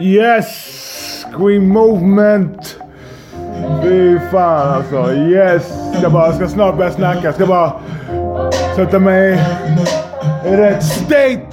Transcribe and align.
Yes! 0.00 1.24
Scream 1.26 1.68
movement! 1.68 2.78
Fy 3.82 4.18
fan 4.30 4.68
alltså. 4.68 5.14
Yes! 5.14 5.62
Ska 5.98 6.10
bara, 6.10 6.32
ska 6.32 6.48
snart 6.48 6.76
börja 6.76 6.90
snacka. 6.90 7.32
Ska 7.32 7.46
bara 7.46 7.72
sätta 8.76 8.98
mig 8.98 9.40
i 10.46 10.56
rätt 10.56 10.84
state. 10.84 11.46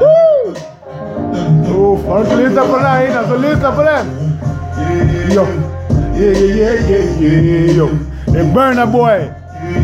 Woo! 0.00 0.54
Uff, 1.94 2.06
har 2.06 2.18
du 2.18 2.24
inte 2.24 2.36
lyssnat 2.36 2.70
på 2.70 2.76
den 2.76 2.86
här 2.86 3.06
innan 3.06 3.28
så 3.28 3.36
lyssna 3.36 3.72
på 3.72 3.82
den. 3.82 4.06
Yo. 5.34 5.46
Yeah, 6.16 6.42
yeah, 6.42 6.90
yeah, 6.90 7.22
yeah, 7.22 7.44
yeah, 7.44 7.76
yo. 7.76 7.88
Det 8.26 8.38
är 8.38 8.54
Burna 8.54 8.86
Boy. 8.86 9.30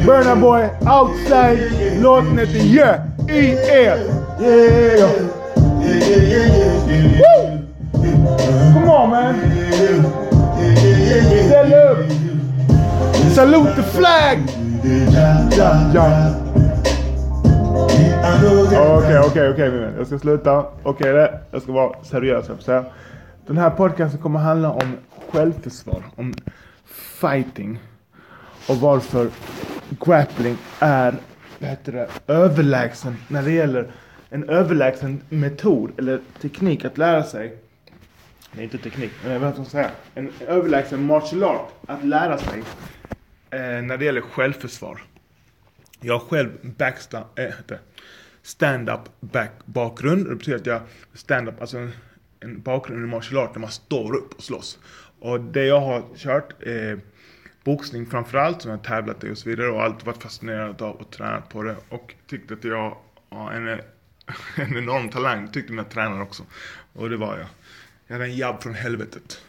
Burna 0.07 0.37
Boy 0.37 0.63
outside. 1.01 1.59
Låten 2.01 2.39
heter 2.39 2.59
Yeah 2.59 3.01
i 3.29 3.51
er. 3.53 3.99
Yeah, 4.41 5.01
yo. 5.01 5.38
Come 8.73 8.89
on 8.89 9.11
man. 9.11 9.35
Ställ 11.47 11.75
upp. 11.75 12.13
Salute 13.35 13.75
the 13.75 13.83
flag. 13.83 14.39
Ja. 15.95 16.35
Okej, 18.99 19.19
okej, 19.19 19.51
okej 19.51 19.71
min 19.71 19.81
vän. 19.81 19.95
Jag 19.99 20.07
ska 20.07 20.19
sluta. 20.19 20.59
Okej, 20.83 21.13
okay, 21.13 21.29
jag 21.51 21.63
ska 21.63 21.73
vara 21.73 22.05
seriös. 22.05 22.49
Jag 22.49 22.63
säga. 22.63 22.85
Den 23.47 23.59
här 23.59 23.71
podcasten 23.71 24.21
kommer 24.21 24.41
handla 24.41 24.71
om 24.71 24.97
självförsvar. 25.33 26.03
Om 26.17 26.35
fighting. 27.21 27.79
Och 28.69 28.77
varför 28.77 29.29
grappling 30.05 30.57
är 30.81 31.15
vad 31.59 31.71
heter 31.71 31.93
det, 31.93 32.09
överlägsen 32.33 33.17
när 33.29 33.43
det 33.43 33.53
gäller 33.53 33.87
en 34.31 34.49
överlägsen 34.49 35.23
metod 35.29 35.93
eller 35.99 36.21
teknik 36.41 36.85
att 36.85 36.99
lära 36.99 37.23
sig. 37.23 37.57
Nej, 38.53 38.65
inte 38.65 38.79
teknik, 38.79 39.13
men 39.23 39.33
jag 39.33 39.41
vet 39.41 39.51
vad 39.51 39.59
jag 39.59 39.67
ska 39.67 39.79
säga? 39.79 39.91
En 40.15 40.33
överlägsen 40.47 41.03
martial 41.03 41.45
art 41.45 41.73
att 41.87 42.05
lära 42.05 42.39
sig 42.39 42.63
eh, 43.51 43.83
när 43.83 43.97
det 43.97 44.05
gäller 44.05 44.21
självförsvar. 44.21 45.03
Jag 46.01 46.19
har 46.19 46.27
själv 46.29 46.51
backsta, 46.63 47.25
äh, 47.37 47.45
eh, 47.45 47.53
stand-up 48.43 49.01
back 49.21 49.51
bakgrund. 49.65 50.29
Det 50.29 50.35
betyder 50.35 50.59
att 50.59 50.67
jag 50.67 50.81
stand-up, 51.15 51.61
alltså 51.61 51.79
en, 51.79 51.93
en 52.41 52.61
bakgrund 52.61 53.05
i 53.05 53.07
martial 53.07 53.45
art 53.45 53.55
där 53.55 53.61
man 53.61 53.71
står 53.71 54.17
upp 54.17 54.35
och 54.35 54.43
slåss. 54.43 54.79
Och 55.21 55.41
det 55.41 55.65
jag 55.65 55.81
har 55.81 56.03
kört 56.17 56.55
eh, 56.61 56.99
boxning 57.65 58.07
framförallt 58.07 58.63
som 58.63 58.71
jag 58.71 58.83
tävlat 58.83 59.25
i 59.25 59.31
och 59.31 59.39
så 59.39 59.49
vidare 59.49 59.69
och 59.69 59.83
alltid 59.83 60.07
varit 60.07 60.23
fascinerad 60.23 60.83
av 60.83 60.97
och 60.97 61.11
tränat 61.11 61.49
på 61.49 61.63
det 61.63 61.77
och 61.89 62.15
tyckte 62.27 62.55
att 62.55 62.65
jag 62.65 62.97
har 63.29 63.53
en, 63.53 63.81
en 64.57 64.77
enorm 64.77 65.09
talang, 65.09 65.49
tyckte 65.49 65.73
mina 65.73 65.85
tränare 65.85 66.23
också. 66.23 66.43
Och 66.93 67.11
det 67.11 67.17
var 67.17 67.39
jag. 67.39 67.47
Jag 68.07 68.15
hade 68.15 68.25
en 68.25 68.37
jabb 68.37 68.63
från 68.63 68.75
helvetet. 68.75 69.41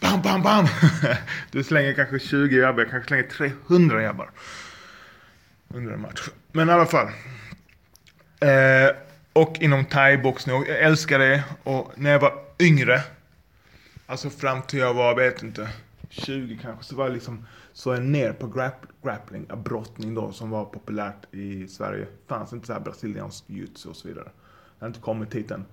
Bam, 0.00 0.22
bam, 0.22 0.42
bam! 0.42 0.66
Du 1.50 1.64
slänger 1.64 1.94
kanske 1.94 2.18
20 2.18 2.60
jabbar, 2.60 2.82
jag 2.82 2.90
kanske 2.90 3.08
slänger 3.08 3.52
300 3.68 4.02
jabbar. 4.02 4.30
Under 5.68 5.92
en 5.92 6.00
match. 6.00 6.28
Men 6.52 6.68
i 6.68 6.72
alla 6.72 6.86
fall. 6.86 7.06
Eh, 8.40 8.96
och 9.32 9.56
inom 9.60 9.84
thaiboxning, 9.84 10.64
jag 10.68 10.78
älskar 10.78 11.18
det. 11.18 11.44
Och 11.62 11.92
när 11.96 12.10
jag 12.10 12.20
var 12.20 12.32
yngre, 12.58 13.02
alltså 14.06 14.30
fram 14.30 14.62
till 14.62 14.78
jag 14.78 14.94
var, 14.94 15.14
vet 15.14 15.42
inte, 15.42 15.68
20 16.14 16.58
kanske, 16.62 16.84
så 16.84 16.96
var 16.96 17.04
jag 17.04 17.12
liksom 17.12 17.46
så 17.72 17.94
jag 17.94 18.02
ner 18.02 18.32
på 18.32 18.46
grapp, 18.46 18.86
grappling, 19.02 19.46
brottning 19.64 20.14
då, 20.14 20.32
som 20.32 20.50
var 20.50 20.64
populärt 20.64 21.34
i 21.34 21.68
Sverige. 21.68 22.06
fanns 22.26 22.52
inte 22.52 22.66
så 22.66 22.72
här 22.72 22.80
brasiliansk 22.80 23.44
jutsu 23.46 23.88
och 23.88 23.96
så 23.96 24.08
vidare. 24.08 24.24
Det 24.78 24.84
har 24.84 24.86
inte 24.86 25.00
kommit 25.00 25.34
hit 25.34 25.50
än. 25.50 25.64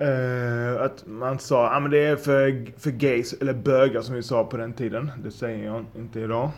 Uh, 0.00 0.82
att 0.82 1.06
man 1.06 1.38
sa, 1.38 1.76
ah, 1.76 1.80
men 1.80 1.90
det 1.90 1.98
är 1.98 2.16
för, 2.16 2.72
för 2.80 2.90
gays, 2.90 3.32
eller 3.32 3.54
bögar 3.54 4.02
som 4.02 4.14
vi 4.14 4.22
sa 4.22 4.44
på 4.44 4.56
den 4.56 4.72
tiden. 4.72 5.10
Det 5.22 5.30
säger 5.30 5.64
jag 5.64 5.84
inte 5.96 6.20
idag. 6.20 6.50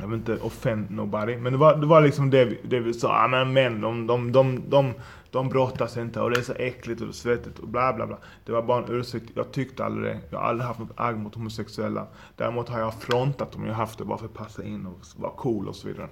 Jag 0.00 0.06
vill 0.06 0.18
inte 0.18 0.36
offend 0.36 0.90
nobody. 0.90 1.36
Men 1.36 1.52
det 1.52 1.58
var, 1.58 1.76
det 1.76 1.86
var 1.86 2.00
liksom 2.00 2.30
det 2.30 2.44
vi, 2.44 2.60
det 2.64 2.80
vi 2.80 2.94
sa, 2.94 3.24
ah, 3.24 3.28
men 3.28 3.52
män 3.52 3.80
de, 3.80 4.06
de, 4.06 4.32
de, 4.32 4.62
de, 4.68 4.94
de 5.30 5.48
brottas 5.48 5.96
inte 5.96 6.20
och 6.20 6.30
det 6.30 6.38
är 6.38 6.42
så 6.42 6.52
äckligt 6.52 7.00
och 7.00 7.14
svettigt 7.14 7.58
och 7.58 7.68
bla 7.68 7.92
bla 7.92 8.06
bla. 8.06 8.18
Det 8.44 8.52
var 8.52 8.62
bara 8.62 8.84
en 8.84 8.92
ursäkt. 8.92 9.30
Jag 9.34 9.52
tyckte 9.52 9.84
aldrig 9.84 10.04
det. 10.04 10.20
Jag 10.30 10.38
har 10.38 10.46
aldrig 10.46 10.66
haft 10.66 10.80
något 10.80 10.92
agg 10.96 11.16
mot 11.16 11.34
homosexuella. 11.34 12.06
Däremot 12.36 12.68
har 12.68 12.80
jag 12.80 12.94
frontat 12.94 13.52
dem. 13.52 13.66
Jag 13.66 13.72
har 13.72 13.80
haft 13.80 13.98
det 13.98 14.04
bara 14.04 14.18
för 14.18 14.26
att 14.26 14.34
passa 14.34 14.64
in 14.64 14.86
och 14.86 15.00
vara 15.16 15.32
cool 15.32 15.68
och 15.68 15.76
så 15.76 15.88
vidare. 15.88 16.08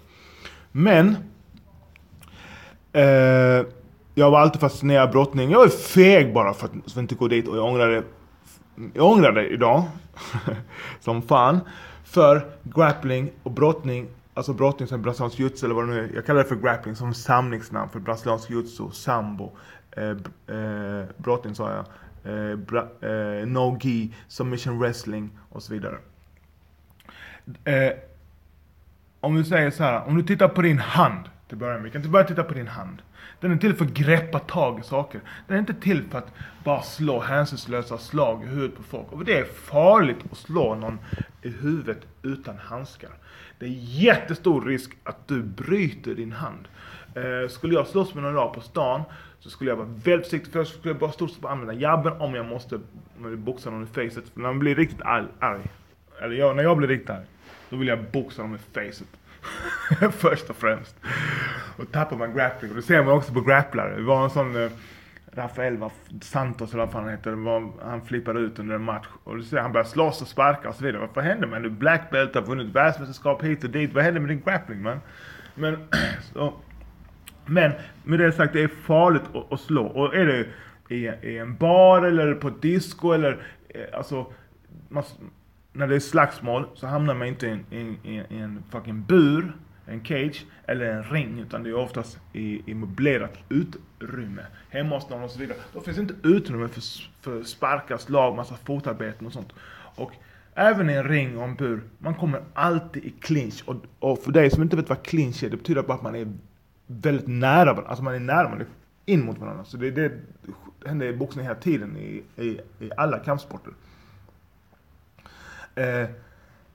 Men. 0.72 1.16
Eh, 2.92 3.66
jag 4.14 4.30
var 4.30 4.40
alltid 4.40 4.60
fascinerad 4.60 5.06
av 5.06 5.12
brottning. 5.12 5.50
Jag 5.50 5.58
var 5.58 5.68
feg 5.68 6.34
bara 6.34 6.54
för 6.54 6.66
att, 6.66 6.72
för 6.72 6.90
att 6.90 6.96
inte 6.96 7.14
gå 7.14 7.28
dit 7.28 7.48
och 7.48 7.56
jag 7.56 7.64
ångrar 7.64 7.88
det. 7.88 8.04
Jag 8.94 9.06
ångrar 9.06 9.32
det 9.32 9.48
idag. 9.48 9.82
som 11.00 11.22
fan. 11.22 11.60
För 12.10 12.46
grappling 12.62 13.30
och 13.42 13.50
brottning 13.50 14.08
Alltså 14.34 14.52
brottning 14.52 14.88
som 14.88 15.02
brasiliansk 15.02 15.38
jutsu 15.38 15.66
eller 15.66 15.74
vad 15.74 15.88
det 15.88 15.94
nu 15.94 16.04
är. 16.04 16.14
Jag 16.14 16.26
kallar 16.26 16.42
det 16.42 16.48
för 16.48 16.56
grappling 16.56 16.96
som 16.96 17.14
samlingsnamn 17.14 17.90
för 17.90 18.00
brasiliansk 18.00 18.50
jutsu, 18.50 18.90
sambo, 18.90 19.52
eh, 19.90 20.10
eh, 20.56 21.04
brottning 21.16 21.54
sa 21.54 21.70
jag, 21.70 21.84
eh, 22.50 22.56
bra, 22.56 22.80
eh, 22.80 23.46
no-gi, 23.46 24.14
submission 24.28 24.78
wrestling 24.78 25.30
och 25.48 25.62
så 25.62 25.72
vidare. 25.72 25.98
Eh, 27.64 27.92
om 29.20 29.34
du 29.34 29.44
säger 29.44 29.70
så 29.70 29.82
här, 29.82 30.08
om 30.08 30.16
du 30.16 30.22
tittar 30.22 30.48
på 30.48 30.62
din 30.62 30.78
hand 30.78 31.24
till 31.50 31.58
början 31.58 31.76
med, 31.76 31.84
vi 31.84 31.90
kan 31.90 31.98
inte 32.00 32.10
börja 32.10 32.26
titta 32.26 32.44
på 32.44 32.54
din 32.54 32.68
hand. 32.68 33.02
Den 33.40 33.52
är 33.52 33.56
till 33.56 33.74
för 33.74 33.84
att 33.84 33.90
greppa 33.90 34.38
tag 34.38 34.80
i 34.80 34.82
saker. 34.82 35.20
Den 35.46 35.56
är 35.56 35.60
inte 35.60 35.74
till 35.74 36.02
för 36.10 36.18
att 36.18 36.32
bara 36.64 36.82
slå 36.82 37.20
hänsynslösa 37.20 37.98
slag 37.98 38.44
i 38.44 38.46
huvudet 38.46 38.76
på 38.76 38.82
folk. 38.82 39.12
Och 39.12 39.24
det 39.24 39.38
är 39.38 39.44
farligt 39.44 40.18
att 40.32 40.38
slå 40.38 40.74
någon 40.74 40.98
i 41.42 41.48
huvudet 41.48 41.98
utan 42.22 42.58
handskar. 42.58 43.10
Det 43.58 43.66
är 43.66 43.74
jättestor 43.78 44.64
risk 44.64 44.90
att 45.04 45.28
du 45.28 45.42
bryter 45.42 46.14
din 46.14 46.32
hand. 46.32 46.68
Eh, 47.14 47.48
skulle 47.48 47.74
jag 47.74 47.86
slåss 47.86 48.14
med 48.14 48.22
någon 48.22 48.32
idag 48.32 48.54
på 48.54 48.60
stan 48.60 49.02
så 49.40 49.50
skulle 49.50 49.70
jag 49.70 49.76
vara 49.76 49.88
väldigt 50.04 50.26
försiktig. 50.26 50.52
För 50.52 50.60
jag 50.60 50.66
skulle 50.66 50.94
bara 50.94 51.12
stort 51.12 51.30
sett 51.30 51.44
använda 51.44 51.74
jabben 51.74 52.12
om 52.20 52.34
jag 52.34 52.46
måste 52.46 52.80
boxa 53.36 53.70
någon 53.70 53.82
i 53.82 53.86
facet. 53.86 54.28
För 54.28 54.40
när 54.40 54.48
man 54.48 54.58
blir 54.58 54.74
riktigt 54.74 55.02
arg, 55.02 55.26
arg 55.38 55.62
eller 56.22 56.34
jag, 56.34 56.56
när 56.56 56.62
jag 56.62 56.76
blir 56.76 56.88
riktigt 56.88 57.10
arg, 57.10 57.24
då 57.70 57.76
vill 57.76 57.88
jag 57.88 58.04
boxa 58.12 58.42
dem 58.42 58.54
i 58.54 58.58
facet. 58.58 59.08
Först 60.12 60.50
och 60.50 60.56
främst. 60.56 60.96
Och 61.76 61.92
tappar 61.92 62.16
man 62.16 62.34
grappling. 62.34 62.70
Och 62.70 62.76
det 62.76 62.82
ser 62.82 63.04
man 63.04 63.14
också 63.14 63.32
på 63.32 63.40
grapplare. 63.40 63.96
Det 63.96 64.02
var 64.02 64.24
en 64.24 64.30
sån 64.30 64.62
eh, 64.62 64.70
Rafael 65.32 65.76
var 65.76 65.92
Santos 66.20 66.72
eller 66.72 66.84
vad 66.84 66.92
fan 66.92 67.02
han 67.02 67.10
heter, 67.12 67.32
var, 67.32 67.72
han 67.82 68.02
flippade 68.02 68.40
ut 68.40 68.58
under 68.58 68.74
en 68.74 68.82
match. 68.82 69.06
Och 69.24 69.36
du 69.36 69.42
ser, 69.42 69.58
han 69.58 69.72
börjar 69.72 69.84
slåss 69.84 70.22
och 70.22 70.28
sparka 70.28 70.68
och 70.68 70.74
så 70.74 70.84
vidare. 70.84 71.08
Vad 71.14 71.24
hände 71.24 71.46
man? 71.46 71.62
Du 71.62 71.70
black 71.70 72.10
belt, 72.10 72.34
har 72.34 72.42
vunnit 72.42 72.74
världsmästerskap 72.74 73.44
hit 73.44 73.64
och 73.64 73.70
dit. 73.70 73.94
Vad 73.94 74.04
hände 74.04 74.20
med 74.20 74.28
din 74.28 74.40
grappling 74.40 74.82
man? 74.82 75.00
Men, 75.54 75.88
så, 76.32 76.54
men 77.46 77.72
med 78.04 78.18
det 78.18 78.32
sagt, 78.32 78.52
det 78.52 78.62
är 78.62 78.68
farligt 78.68 79.22
att, 79.34 79.52
att 79.52 79.60
slå. 79.60 79.86
Och 79.86 80.14
är 80.14 80.26
det 80.26 80.46
i, 80.94 81.06
i, 81.06 81.38
en 81.38 81.56
bar 81.56 82.02
eller 82.02 82.34
på 82.34 82.48
ett 82.48 82.62
disco 82.62 83.12
eller 83.12 83.46
eh, 83.68 83.98
alltså 83.98 84.26
man, 84.88 85.04
när 85.72 85.86
det 85.86 85.94
är 85.94 86.00
slagsmål 86.00 86.66
så 86.74 86.86
hamnar 86.86 87.14
man 87.14 87.28
inte 87.28 87.46
i 87.46 87.50
en, 87.50 87.64
i, 87.70 87.98
i, 88.30 88.38
en 88.38 88.62
fucking 88.70 89.02
bur 89.02 89.52
en 89.90 90.04
cage 90.04 90.46
eller 90.66 90.86
en 90.86 91.04
ring 91.04 91.38
utan 91.38 91.62
det 91.62 91.70
är 91.70 91.74
oftast 91.74 92.18
i, 92.32 92.70
i 92.70 92.74
möblerat 92.74 93.38
utrymme. 93.48 94.42
Hemma 94.68 94.94
hos 94.94 95.08
någon 95.08 95.22
och 95.22 95.30
så 95.30 95.38
vidare. 95.38 95.58
Då 95.72 95.80
finns 95.80 95.98
inte 95.98 96.14
utrymme 96.22 96.68
för, 96.68 96.82
för 97.20 97.42
sparkar, 97.42 97.98
slag, 97.98 98.36
massa 98.36 98.56
fotarbeten 98.64 99.26
och 99.26 99.32
sånt. 99.32 99.52
Och 99.94 100.12
även 100.54 100.90
i 100.90 100.92
en 100.92 101.04
ring 101.04 101.38
och 101.38 101.44
en 101.44 101.54
bur, 101.54 101.82
man 101.98 102.14
kommer 102.14 102.42
alltid 102.54 103.04
i 103.04 103.10
clinch. 103.10 103.62
Och, 103.66 103.76
och 103.98 104.18
för 104.18 104.32
dig 104.32 104.50
som 104.50 104.62
inte 104.62 104.76
vet 104.76 104.88
vad 104.88 105.02
clinch 105.02 105.42
är, 105.42 105.50
det 105.50 105.56
betyder 105.56 105.82
bara 105.82 105.94
att 105.94 106.02
man 106.02 106.14
är 106.14 106.32
väldigt 106.86 107.26
nära 107.26 107.64
varandra. 107.64 107.88
Alltså 107.88 108.04
man 108.04 108.14
är 108.14 108.20
nära, 108.20 108.48
man 108.48 108.60
är 108.60 108.66
in 109.04 109.24
mot 109.24 109.38
varandra. 109.38 109.64
Så 109.64 109.76
det, 109.76 109.90
det 109.90 110.12
händer 110.86 111.06
i 111.06 111.12
boxning 111.12 111.44
hela 111.44 111.56
tiden 111.56 111.96
i, 111.96 112.22
i, 112.36 112.60
i 112.78 112.90
alla 112.96 113.18
kampsporter. 113.18 113.72
Eh, 115.74 116.08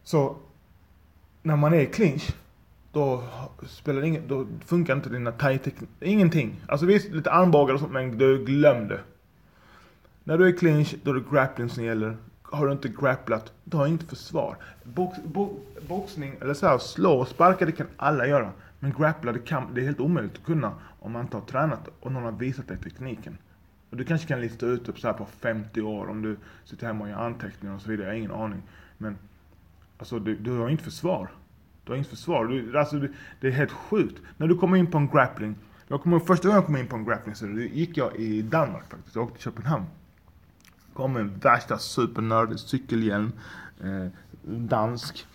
så 0.04 0.36
när 1.42 1.56
man 1.56 1.74
är 1.74 1.80
i 1.80 1.86
clinch 1.86 2.36
då 2.96 3.24
spelar 3.68 4.02
det 4.02 4.08
ingen, 4.08 4.28
då 4.28 4.48
funkar 4.66 4.96
inte 4.96 5.10
dina 5.10 5.32
thai-teknik, 5.32 5.90
ingenting. 6.00 6.62
Alltså 6.68 6.86
visst, 6.86 7.12
lite 7.12 7.32
armbågar 7.32 7.74
och 7.74 7.80
sånt, 7.80 7.92
men 7.92 8.18
du 8.18 8.46
glöm 8.46 8.88
det. 8.88 9.00
När 10.24 10.38
du 10.38 10.48
är 10.48 10.58
clinch, 10.58 10.96
då 11.04 11.12
är 11.12 11.16
det 11.16 11.24
grappling 11.32 11.70
som 11.70 11.84
gäller. 11.84 12.18
Har 12.42 12.66
du 12.66 12.72
inte 12.72 12.90
grapplat, 12.90 13.54
då 13.64 13.78
har 13.78 13.86
du 13.86 13.92
inte 13.92 14.06
försvar. 14.06 14.58
Box, 14.84 15.18
bo, 15.24 15.60
boxning, 15.88 16.36
eller 16.42 16.54
så 16.54 16.68
här, 16.68 16.78
slå 16.78 17.12
och 17.20 17.28
sparka, 17.28 17.66
det 17.66 17.72
kan 17.72 17.88
alla 17.98 18.28
göra. 18.28 18.52
Men 18.80 18.94
grappla, 18.98 19.32
det, 19.32 19.40
kan, 19.40 19.74
det 19.74 19.82
är 19.82 19.86
helt 19.86 20.00
omöjligt 20.00 20.38
att 20.38 20.46
kunna 20.46 20.72
om 21.00 21.12
man 21.12 21.22
inte 21.22 21.38
har 21.38 21.46
tränat 21.46 21.90
och 22.00 22.12
någon 22.12 22.24
har 22.24 22.32
visat 22.32 22.68
dig 22.68 22.78
tekniken. 22.78 23.38
Och 23.90 23.98
du 23.98 24.06
kanske 24.06 24.28
kan 24.28 24.42
lista 24.42 24.66
ut 24.66 24.86
det 24.86 25.00
så 25.00 25.08
här 25.08 25.14
på 25.14 25.26
50 25.26 25.82
år 25.82 26.10
om 26.10 26.22
du 26.22 26.38
sitter 26.66 26.88
hemma 26.88 27.04
och 27.04 27.10
gör 27.10 27.18
anteckningar 27.18 27.76
och 27.76 27.82
så 27.82 27.90
vidare, 27.90 28.08
jag 28.08 28.14
har 28.14 28.18
ingen 28.18 28.32
aning. 28.32 28.62
Men 28.98 29.18
alltså, 29.98 30.20
du, 30.20 30.36
du 30.36 30.52
har 30.52 30.70
inte 30.70 30.84
försvar. 30.84 31.30
Du 31.84 31.92
har 31.92 31.96
inget 31.96 32.10
försvar. 32.10 32.46
Du, 32.46 32.80
alltså, 32.80 33.08
det 33.42 33.48
är 33.48 33.52
helt 33.52 33.72
sjukt. 33.72 34.22
När 34.38 34.48
du 34.48 34.58
kommer 34.58 34.78
in 34.78 34.92
på 34.92 34.98
en 34.98 35.08
grappling, 35.08 35.56
Jag 35.88 36.02
kommer 36.02 36.18
ihåg 36.18 36.28
första 36.28 36.48
gången 36.48 36.56
jag 36.56 36.66
kom 36.66 36.78
in 36.78 36.88
på 36.88 36.96
en 36.96 37.06
grappling. 37.06 37.36
då 37.56 37.60
gick 37.62 37.98
jag 37.98 38.16
i 38.16 38.42
Danmark 38.42 38.90
faktiskt. 38.90 39.16
Jag 39.16 39.24
åkte 39.24 39.36
till 39.36 39.44
Köpenhamn. 39.44 39.86
Kom 40.94 41.14
med 41.14 41.30
värsta 41.42 41.78
supernörd, 41.78 42.60
cykelhjälm. 42.60 43.32
Eh, 43.84 44.08
dansk. 44.44 45.28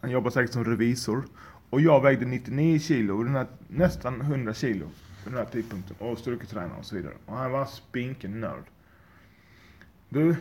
Han 0.00 0.10
jobbar 0.10 0.30
säkert 0.30 0.52
som 0.52 0.64
revisor. 0.64 1.24
Och 1.70 1.80
jag 1.80 2.02
vägde 2.02 2.26
99 2.26 2.78
kilo, 2.78 3.22
den 3.22 3.34
här, 3.34 3.46
nästan 3.68 4.20
100 4.20 4.54
kilo 4.54 4.86
vid 5.24 5.32
den 5.32 5.34
här 5.34 5.44
tidpunkten. 5.44 5.96
Och 5.98 6.18
styrketränare 6.18 6.78
och 6.78 6.84
så 6.84 6.96
vidare. 6.96 7.14
Och 7.26 7.36
han 7.36 7.52
var 7.52 7.60
en 7.60 7.66
spinken 7.66 8.40
nörd. 8.40 8.64
Du, 10.08 10.36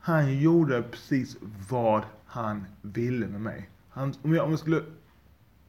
han 0.00 0.38
gjorde 0.38 0.82
precis 0.82 1.36
vad 1.70 2.02
han 2.26 2.64
ville 2.82 3.26
med 3.26 3.40
mig. 3.40 3.70
Han, 3.88 4.14
om, 4.22 4.34
jag, 4.34 4.44
om 4.44 4.50
jag 4.50 4.58
skulle 4.58 4.82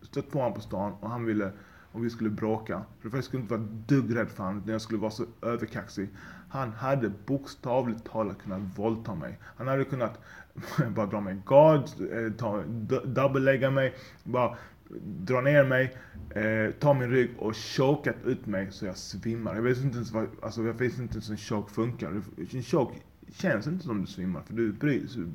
stött 0.02 0.32
på 0.32 0.40
honom 0.40 0.54
på 0.54 0.62
stan 0.62 0.94
och 1.00 1.10
han 1.10 1.26
ville 1.26 1.52
och 1.92 2.06
vi 2.06 2.10
skulle 2.10 2.30
bråka. 2.30 2.84
För 3.02 3.10
jag 3.14 3.24
skulle 3.24 3.42
inte 3.42 3.58
vara 3.58 3.68
dugg 3.88 4.16
rädd 4.16 4.30
för 4.30 4.44
honom 4.44 4.64
när 4.66 4.72
jag 4.72 4.82
skulle 4.82 5.00
vara 5.00 5.12
så 5.12 5.26
överkaxig. 5.42 6.10
Han 6.50 6.72
hade 6.72 7.12
bokstavligt 7.26 8.06
talat 8.06 8.42
kunnat 8.44 8.62
våldta 8.76 9.16
mig. 9.16 9.40
Han 9.58 9.68
hade 9.68 9.84
kunnat 9.84 10.20
bara 10.96 11.06
dra 11.06 11.22
mig 11.22 11.38
gard, 11.46 11.84
eh, 12.12 12.34
ta, 12.38 12.64
dubbellägga 13.06 13.72
mig, 13.72 13.96
bara 14.24 14.58
dra 15.04 15.42
ner 15.42 15.64
mig, 15.64 15.98
eh, 16.30 16.74
ta 16.80 16.94
min 16.94 17.10
rygg 17.10 17.30
och 17.38 17.56
chokat 17.56 18.16
ut 18.26 18.46
mig 18.46 18.72
så 18.72 18.86
jag 18.86 18.98
svimmar. 18.98 19.56
Jag 19.56 19.62
vet 19.62 19.78
inte 19.78 19.96
ens 19.96 20.12
vad, 20.12 20.28
alltså 20.42 20.64
jag 20.64 20.74
vet 20.74 21.00
inte 21.00 21.14
ens 21.14 21.30
hur 21.30 21.34
en 21.34 21.38
choke 21.38 21.74
funkar. 21.74 22.22
En 22.54 22.64
choke 22.64 22.96
känns 23.34 23.68
inte 23.68 23.86
som 23.86 24.02
du 24.02 24.08
svimmar 24.08 24.42
för 24.42 24.54
du, 24.54 24.76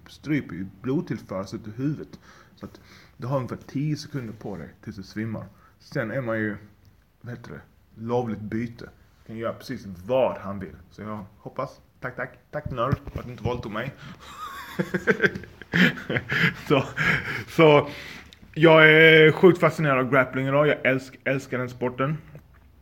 stryper 0.08 0.54
ju 0.54 0.66
blodtillförseln 0.82 1.62
till 1.62 1.72
huvudet. 1.72 2.18
Så 2.56 2.66
att 2.66 2.80
du 3.16 3.26
har 3.26 3.36
ungefär 3.36 3.58
10 3.66 3.96
sekunder 3.96 4.32
på 4.32 4.56
dig 4.56 4.68
tills 4.84 4.96
du 4.96 5.02
svimmar. 5.02 5.46
Sen 5.78 6.10
är 6.10 6.20
man 6.20 6.38
ju, 6.38 6.56
vad 7.20 7.36
heter 7.36 7.50
det, 7.50 7.60
lovligt 8.02 8.40
byte. 8.40 8.88
Kan 9.26 9.36
göra 9.36 9.52
precis 9.52 9.86
vad 10.06 10.38
han 10.38 10.58
vill. 10.58 10.76
Så 10.90 11.02
jag 11.02 11.24
hoppas, 11.38 11.80
tack 12.00 12.16
tack, 12.16 12.38
tack 12.50 12.70
nörd 12.70 12.98
för 13.12 13.18
att 13.18 13.26
du 13.26 13.30
inte 13.30 13.44
våldtog 13.44 13.72
mig. 13.72 13.94
så, 16.68 16.84
så 17.48 17.88
jag 18.54 18.90
är 18.90 19.32
sjukt 19.32 19.60
fascinerad 19.60 19.98
av 19.98 20.10
grappling 20.10 20.46
idag. 20.46 20.68
Jag 20.68 20.86
älsk, 20.86 21.18
älskar 21.24 21.58
den 21.58 21.70
sporten. 21.70 22.18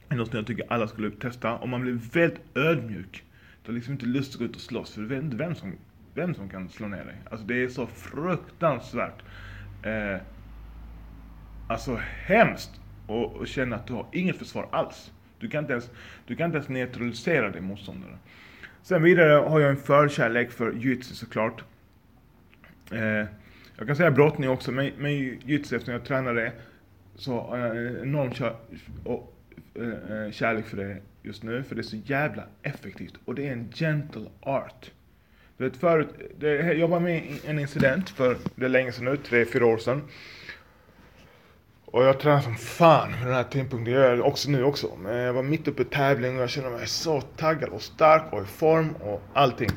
Det 0.08 0.15
är 0.15 0.19
något 0.19 0.35
jag 0.35 0.47
tycker 0.47 0.73
alla 0.73 0.88
skulle 0.88 1.11
testa. 1.11 1.56
Och 1.56 1.69
man 1.69 1.81
blir 1.82 2.00
väldigt 2.12 2.41
ödmjuk. 2.55 3.25
Du 3.62 3.70
har 3.70 3.75
liksom 3.75 3.93
inte 3.93 4.06
lust 4.06 4.35
att 4.35 4.38
gå 4.38 4.44
ut 4.44 4.56
och 4.56 4.62
slåss 4.62 4.94
för 4.94 5.00
du 5.00 5.09
vet 5.09 5.23
inte 5.23 5.37
vem 5.37 5.55
som, 5.55 5.73
vem 6.14 6.35
som 6.35 6.49
kan 6.49 6.69
slå 6.69 6.88
ner 6.88 7.05
dig. 7.05 7.17
Alltså 7.31 7.47
det 7.47 7.62
är 7.62 7.69
så 7.69 7.87
fruktansvärt 7.87 9.23
eh, 9.82 10.20
Alltså 11.73 11.99
hemskt 12.25 12.81
och, 13.06 13.37
och 13.37 13.47
känna 13.47 13.76
att 13.76 13.87
du 13.87 13.93
har 13.93 14.06
inget 14.12 14.37
försvar 14.37 14.69
alls. 14.73 15.12
Du 15.38 15.49
kan 15.49 15.64
inte 15.64 15.73
ens, 15.73 15.91
du 16.26 16.37
kan 16.37 16.47
inte 16.47 16.56
ens 16.56 16.69
neutralisera 16.69 17.50
din 17.50 17.64
motståndare. 17.64 18.19
Sen 18.82 19.03
vidare 19.03 19.32
har 19.32 19.61
jag 19.61 19.70
en 19.70 19.76
förkärlek 19.76 20.50
för 20.50 20.73
jujutsu 20.73 21.15
såklart. 21.15 21.65
Eh, 22.91 23.26
jag 23.76 23.87
kan 23.87 23.97
säga 23.97 24.11
brottning 24.11 24.50
också, 24.50 24.73
men, 24.73 24.91
men 24.99 25.15
jujutsu 25.15 25.76
eftersom 25.76 25.93
jag 25.93 26.05
tränar 26.05 26.35
det 26.35 26.53
så 27.15 27.41
har 27.41 27.58
jag 27.58 27.76
en 27.76 28.03
enorm 28.03 28.32
kär, 28.32 28.56
och, 29.05 29.31
Eh, 29.75 30.25
eh, 30.25 30.31
kärlek 30.31 30.67
för 30.67 30.77
det 30.77 30.97
just 31.23 31.43
nu, 31.43 31.63
för 31.63 31.75
det 31.75 31.81
är 31.81 31.83
så 31.83 31.97
jävla 31.97 32.45
effektivt. 32.63 33.15
Och 33.25 33.35
det 33.35 33.49
är 33.49 33.53
en 33.53 33.73
gentle 33.75 34.27
art. 34.41 34.91
Du 35.57 35.65
vet 35.65 35.77
förut, 35.77 36.09
det, 36.39 36.73
jag 36.73 36.89
var 36.89 37.01
med 37.01 37.17
i 37.17 37.41
en 37.47 37.59
incident 37.59 38.11
för, 38.11 38.37
det 38.57 38.65
är 38.65 38.69
länge 38.69 38.93
sedan 38.93 39.05
nu, 39.05 39.17
tre, 39.17 39.45
fyra 39.45 39.67
år 39.67 39.79
sedan. 39.79 40.03
Och 41.85 42.05
jag 42.05 42.21
tränar 42.21 42.41
som 42.41 42.55
fan 42.55 43.13
vid 43.13 43.27
den 43.27 43.35
här 43.35 43.45
tidpunkten. 43.45 43.85
Det 43.85 43.91
gör 43.91 44.17
jag 44.17 44.27
också 44.27 44.51
nu 44.51 44.65
också. 44.65 44.97
Men 45.03 45.17
jag 45.17 45.33
var 45.33 45.43
mitt 45.43 45.69
uppe 45.69 45.83
i 45.83 45.85
tävling 45.85 46.37
och 46.37 46.43
jag 46.43 46.51
kände 46.51 46.71
mig 46.71 46.87
så 46.87 47.21
taggad 47.21 47.69
och 47.69 47.83
stark 47.83 48.33
och 48.33 48.43
i 48.43 48.47
form 48.47 48.95
och 49.01 49.23
allting. 49.33 49.69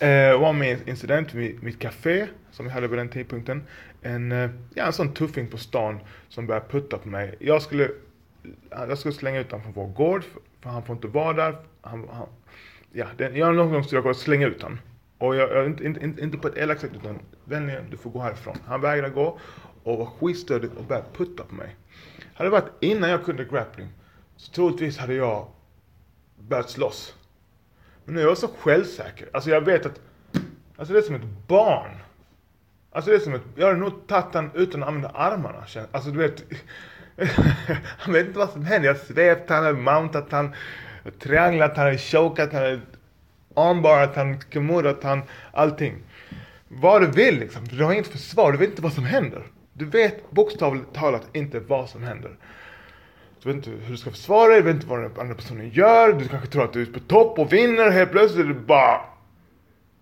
Eh, 0.00 0.40
var 0.40 0.52
med 0.52 0.68
i 0.68 0.72
en 0.72 0.88
incident 0.88 1.34
vid 1.34 1.62
mitt 1.62 1.78
café 1.78 2.26
som 2.50 2.66
vi 2.66 2.72
hade 2.72 2.88
vid 2.88 2.98
den 2.98 3.08
tidpunkten. 3.08 3.62
En, 4.02 4.32
eh, 4.32 4.50
ja, 4.74 4.86
en 4.86 4.92
sån 4.92 5.14
tuffing 5.14 5.48
på 5.48 5.56
stan 5.56 6.00
som 6.28 6.46
började 6.46 6.68
putta 6.68 6.98
på 6.98 7.08
mig. 7.08 7.36
Jag 7.38 7.62
skulle, 7.62 7.90
jag 8.70 8.98
skulle 8.98 9.14
slänga 9.14 9.40
ut 9.40 9.50
honom 9.50 9.64
från 9.64 9.72
vår 9.72 9.94
gård 9.94 10.24
för 10.60 10.70
han 10.70 10.82
får 10.82 10.96
inte 10.96 11.08
vara 11.08 11.32
där. 11.32 11.56
Han, 11.80 12.08
han, 12.12 12.26
ja, 12.92 13.06
det, 13.16 13.36
jag 13.36 13.54
någon 13.54 13.72
gång 13.72 13.84
skulle 13.84 14.02
jag 14.04 14.16
slänga 14.16 14.46
ut 14.46 14.62
honom. 14.62 14.78
Och 15.18 15.36
jag, 15.36 15.50
jag, 15.50 15.66
inte, 15.66 15.84
inte, 15.84 16.22
inte 16.22 16.38
på 16.38 16.48
ett 16.48 16.56
elakt 16.56 16.80
sätt 16.80 16.90
utan 16.94 17.18
vänligen, 17.44 17.90
du 17.90 17.96
får 17.96 18.10
gå 18.10 18.20
härifrån. 18.20 18.56
Han 18.66 18.80
vägrade 18.80 19.14
gå 19.14 19.38
och 19.82 19.98
var 19.98 20.06
skitstödig 20.06 20.70
och 20.78 20.84
började 20.84 21.08
putta 21.14 21.44
på 21.44 21.54
mig. 21.54 21.76
Hade 22.34 22.50
det 22.50 22.52
varit 22.52 22.72
innan 22.80 23.10
jag 23.10 23.24
kunde 23.24 23.44
grappling 23.44 23.88
så 24.36 24.52
troligtvis 24.52 24.98
hade 24.98 25.14
jag 25.14 25.46
börjat 26.38 26.70
slåss. 26.70 27.14
Men 28.04 28.14
nu 28.14 28.20
är 28.20 28.24
jag 28.24 28.38
så 28.38 28.48
självsäker. 28.48 29.28
Alltså 29.32 29.50
jag 29.50 29.60
vet 29.60 29.86
att, 29.86 30.00
alltså 30.76 30.94
det 30.94 31.00
är 31.00 31.02
som 31.02 31.14
ett 31.14 31.46
barn. 31.46 31.90
Alltså 32.90 33.10
det 33.10 33.16
är 33.16 33.20
som 33.20 33.34
ett, 33.34 33.42
jag 33.54 33.66
hade 33.66 33.78
nog 33.78 34.06
tagit 34.06 34.34
han 34.34 34.50
utan 34.54 34.82
att 34.82 34.88
använda 34.88 35.08
armarna. 35.08 35.64
Alltså 35.92 36.10
du 36.10 36.18
vet, 36.18 36.44
han 37.98 38.14
vet 38.14 38.26
inte 38.26 38.38
vad 38.38 38.50
som 38.50 38.64
händer. 38.64 38.88
Jag 38.88 38.94
har 38.94 39.04
svept 39.04 39.50
han, 39.50 39.64
har 39.64 39.72
mountat 39.72 40.32
han, 40.32 40.54
trianglat 41.18 41.76
han, 41.76 41.98
chokat 41.98 42.52
han, 42.52 42.82
armbarat 43.54 44.16
han, 44.16 44.40
kimurat 44.40 45.04
han, 45.04 45.22
allting. 45.52 45.96
Vad 46.68 47.02
du 47.02 47.06
vill 47.06 47.38
liksom. 47.38 47.68
Du 47.68 47.84
har 47.84 47.92
inget 47.92 48.06
försvar, 48.06 48.52
du 48.52 48.58
vet 48.58 48.70
inte 48.70 48.82
vad 48.82 48.92
som 48.92 49.04
händer. 49.04 49.42
Du 49.72 49.84
vet 49.84 50.30
bokstavligt 50.30 50.94
talat 50.94 51.28
inte 51.32 51.60
vad 51.60 51.88
som 51.88 52.02
händer. 52.02 52.30
Du 53.42 53.48
vet 53.48 53.56
inte 53.56 53.70
hur 53.70 53.90
du 53.90 53.96
ska 53.96 54.10
försvara 54.10 54.48
dig, 54.48 54.56
du 54.56 54.62
vet 54.62 54.74
inte 54.74 54.86
vad 54.86 55.02
den 55.02 55.20
andra 55.20 55.34
personen 55.34 55.70
gör. 55.70 56.12
Du 56.12 56.28
kanske 56.28 56.48
tror 56.48 56.64
att 56.64 56.72
du 56.72 56.82
är 56.82 56.86
på 56.86 57.00
topp 57.00 57.38
och 57.38 57.52
vinner. 57.52 57.90
Helt 57.90 58.10
plötsligt 58.10 58.44
är 58.44 58.48
du 58.48 58.54
bara 58.54 59.00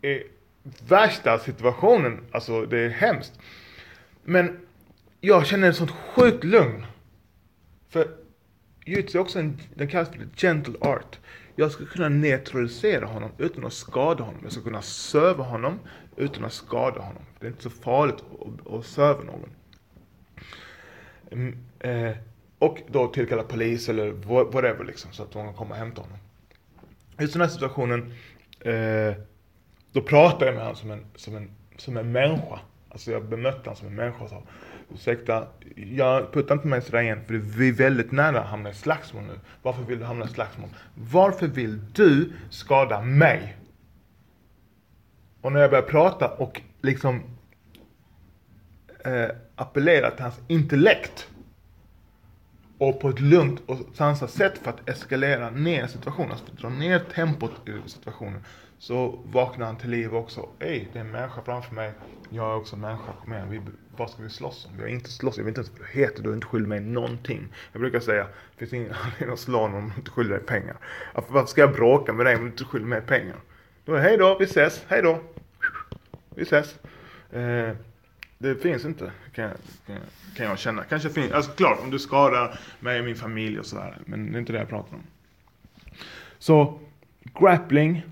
i 0.03 0.23
värsta 0.89 1.39
situationen. 1.39 2.21
Alltså 2.33 2.67
det 2.67 2.79
är 2.79 2.89
hemskt. 2.89 3.33
Men 4.25 4.61
jag 5.21 5.47
känner 5.47 5.71
ett 5.71 5.77
sånt 5.77 5.91
sjukt 5.91 6.45
lugn. 6.45 6.87
För 7.89 8.09
jujutsu 8.85 9.19
är 9.19 9.23
också 9.23 9.39
en, 9.39 9.61
den 9.75 9.89
kallas 9.89 10.09
för 10.09 10.29
gentle 10.37 10.75
art. 10.81 11.19
Jag 11.57 11.71
ska 11.71 11.87
kunna 11.87 12.09
neutralisera 12.09 13.07
honom 13.07 13.31
utan 13.39 13.65
att 13.65 13.73
skada 13.73 14.25
honom. 14.25 14.41
Jag 14.43 14.53
ska 14.53 14.63
kunna 14.63 14.83
söva 14.83 15.45
honom 15.45 15.79
utan 16.17 16.45
att 16.45 16.53
skada 16.53 17.01
honom. 17.01 17.23
Det 17.41 17.47
är 17.47 17.51
inte 17.51 17.63
så 17.63 17.71
farligt 17.71 18.17
att, 18.17 18.73
att 18.73 18.87
söva 18.87 19.23
någon. 19.23 19.51
Mm, 21.31 21.59
eh, 21.79 22.17
och 22.59 22.79
då 22.89 23.07
tillkalla 23.07 23.43
polis 23.43 23.89
eller 23.89 24.11
whatever 24.11 24.85
liksom, 24.85 25.13
så 25.13 25.23
att 25.23 25.33
de 25.33 25.47
kan 25.47 25.55
komma 25.55 25.71
och 25.71 25.77
hämta 25.77 26.03
honom. 26.03 26.19
I 27.19 27.27
den 27.27 27.41
här 27.41 27.49
situationen, 27.49 28.15
eh, 28.61 29.15
då 29.93 30.03
pratar 30.03 30.47
jag 30.47 30.55
med 30.55 30.63
honom 30.63 30.77
som 30.77 30.91
en, 30.91 31.05
som 31.15 31.37
en, 31.37 31.51
som 31.77 31.97
en 31.97 32.13
människa. 32.13 32.61
Alltså 32.89 33.11
jag 33.11 33.25
bemötte 33.25 33.59
honom 33.59 33.77
som 33.77 33.89
en 33.89 33.95
människa 33.95 34.25
och 34.25 34.31
sa, 34.31 34.43
ursäkta, 34.95 35.47
jag 35.77 36.33
puttar 36.33 36.55
inte 36.55 36.67
mig 36.67 36.83
sådär 36.83 37.01
igen 37.01 37.21
för 37.27 37.35
vi 37.35 37.69
är 37.69 37.73
väldigt 37.73 38.13
nära 38.13 38.41
att 38.41 38.47
hamna 38.47 38.71
i 38.71 38.75
slagsmål 38.75 39.23
nu. 39.23 39.41
Varför 39.63 39.83
vill 39.83 39.99
du 39.99 40.05
hamna 40.05 40.25
i 40.25 40.29
slagsmål? 40.29 40.69
Varför 40.95 41.47
vill 41.47 41.81
du 41.93 42.33
skada 42.51 43.01
mig? 43.01 43.57
Och 45.41 45.53
när 45.53 45.61
jag 45.61 45.71
börjar 45.71 45.83
prata 45.83 46.29
och 46.29 46.63
liksom 46.83 47.23
eh, 49.05 49.29
appellera 49.57 50.11
till 50.11 50.23
hans 50.23 50.41
intellekt 50.49 51.29
och 52.79 53.01
på 53.01 53.09
ett 53.09 53.21
lugnt 53.21 53.63
och 53.67 53.79
sansat 53.95 54.31
sätt 54.31 54.59
för 54.59 54.71
att 54.71 54.89
eskalera 54.89 55.51
ner 55.51 55.87
situationen, 55.87 56.31
alltså 56.31 56.47
för 56.47 56.53
att 56.53 56.59
dra 56.59 56.69
ner 56.69 56.99
tempot 56.99 57.53
i 57.69 57.91
situationen. 57.91 58.41
Så 58.79 59.19
vaknar 59.25 59.67
han 59.67 59.77
till 59.77 59.91
liv 59.91 60.15
också. 60.15 60.49
Ey, 60.59 60.87
det 60.93 60.99
är 60.99 61.05
en 61.05 61.11
människa 61.11 61.43
framför 61.43 61.75
mig. 61.75 61.93
Jag 62.31 62.51
är 62.51 62.57
också 62.57 62.77
en 62.77 62.81
människa. 62.81 63.13
Kom 63.25 63.33
igen, 63.33 63.51
vi, 63.51 63.61
vad 63.97 64.11
ska 64.11 64.23
vi 64.23 64.31
slåss 64.31 64.67
om? 64.67 64.77
Vi 64.77 64.83
har 64.83 64.89
inte 64.89 65.11
slåss. 65.11 65.37
Jag 65.37 65.45
vet 65.45 65.51
inte 65.51 65.61
ens 65.61 65.71
vad 65.71 65.89
du 65.89 66.01
heter. 66.01 66.23
Du 66.23 66.29
har 66.29 66.35
inte 66.35 66.47
skyldig 66.47 66.69
mig 66.69 66.81
någonting. 66.81 67.49
Jag 67.73 67.81
brukar 67.81 68.01
säga, 68.01 68.25
det 68.25 68.59
finns 68.59 68.73
ingen 68.73 68.93
anledning 69.05 69.33
att 69.33 69.39
slå 69.39 69.69
någon 69.69 69.75
om 69.75 69.89
du 69.89 69.97
inte 69.97 70.11
skyller 70.11 70.31
dig 70.31 70.47
pengar. 70.47 70.77
Varför 71.15 71.47
ska 71.47 71.61
jag 71.61 71.73
bråka 71.73 72.13
med 72.13 72.27
dig 72.27 72.37
om 72.37 72.43
du 72.43 72.47
inte 72.47 72.65
skyller 72.65 72.87
mig 72.87 73.01
pengar? 73.01 73.37
Då 73.85 73.95
är 73.95 74.01
hej 74.01 74.17
då, 74.17 74.37
vi 74.39 74.45
ses, 74.45 74.85
hej 74.89 75.03
då. 75.03 75.21
Vi 76.35 76.43
ses. 76.43 76.79
Eh, 77.31 77.73
det 78.39 78.55
finns 78.55 78.85
inte, 78.85 79.13
kan 79.35 79.45
jag, 79.45 79.53
kan 80.37 80.47
jag 80.47 80.59
känna. 80.59 80.85
Kanske 80.85 81.11
finns, 81.11 81.33
alltså 81.33 81.51
klart 81.53 81.79
om 81.83 81.91
du 81.91 81.99
skadar 81.99 82.59
mig 82.81 82.99
och 82.99 83.05
min 83.05 83.17
familj 83.17 83.59
och 83.59 83.67
sådär. 83.67 83.99
Men 84.05 84.33
det 84.33 84.37
är 84.37 84.41
inte 84.41 84.53
det 84.53 84.59
jag 84.59 84.69
pratar 84.69 84.95
om. 84.95 85.03
Så, 86.39 86.81
grappling 87.41 88.03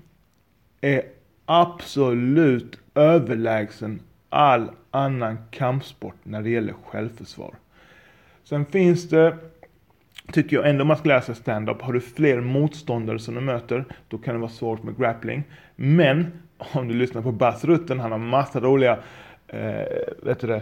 är 0.81 1.03
absolut 1.45 2.79
överlägsen 2.95 3.99
all 4.29 4.71
annan 4.91 5.37
kampsport 5.51 6.15
när 6.23 6.41
det 6.41 6.49
gäller 6.49 6.73
självförsvar. 6.73 7.55
Sen 8.43 8.65
finns 8.65 9.09
det, 9.09 9.37
tycker 10.31 10.55
jag 10.55 10.69
ändå 10.69 10.85
man 10.85 10.97
ska 10.97 11.09
lära 11.09 11.21
sig 11.21 11.35
stand-up. 11.35 11.81
Har 11.81 11.93
du 11.93 12.01
fler 12.01 12.41
motståndare 12.41 13.19
som 13.19 13.35
du 13.35 13.41
möter, 13.41 13.85
då 14.07 14.17
kan 14.17 14.33
det 14.33 14.39
vara 14.39 14.51
svårt 14.51 14.83
med 14.83 14.97
grappling. 14.97 15.43
Men 15.75 16.31
om 16.57 16.87
du 16.87 16.93
lyssnar 16.93 17.21
på 17.21 17.31
Bas 17.31 17.63
Rutten, 17.63 17.99
han 17.99 18.11
har 18.11 18.19
massa 18.19 18.59
roliga 18.59 18.99
eh, 19.47 19.85
vet 20.23 20.39
du 20.39 20.47
det, 20.47 20.61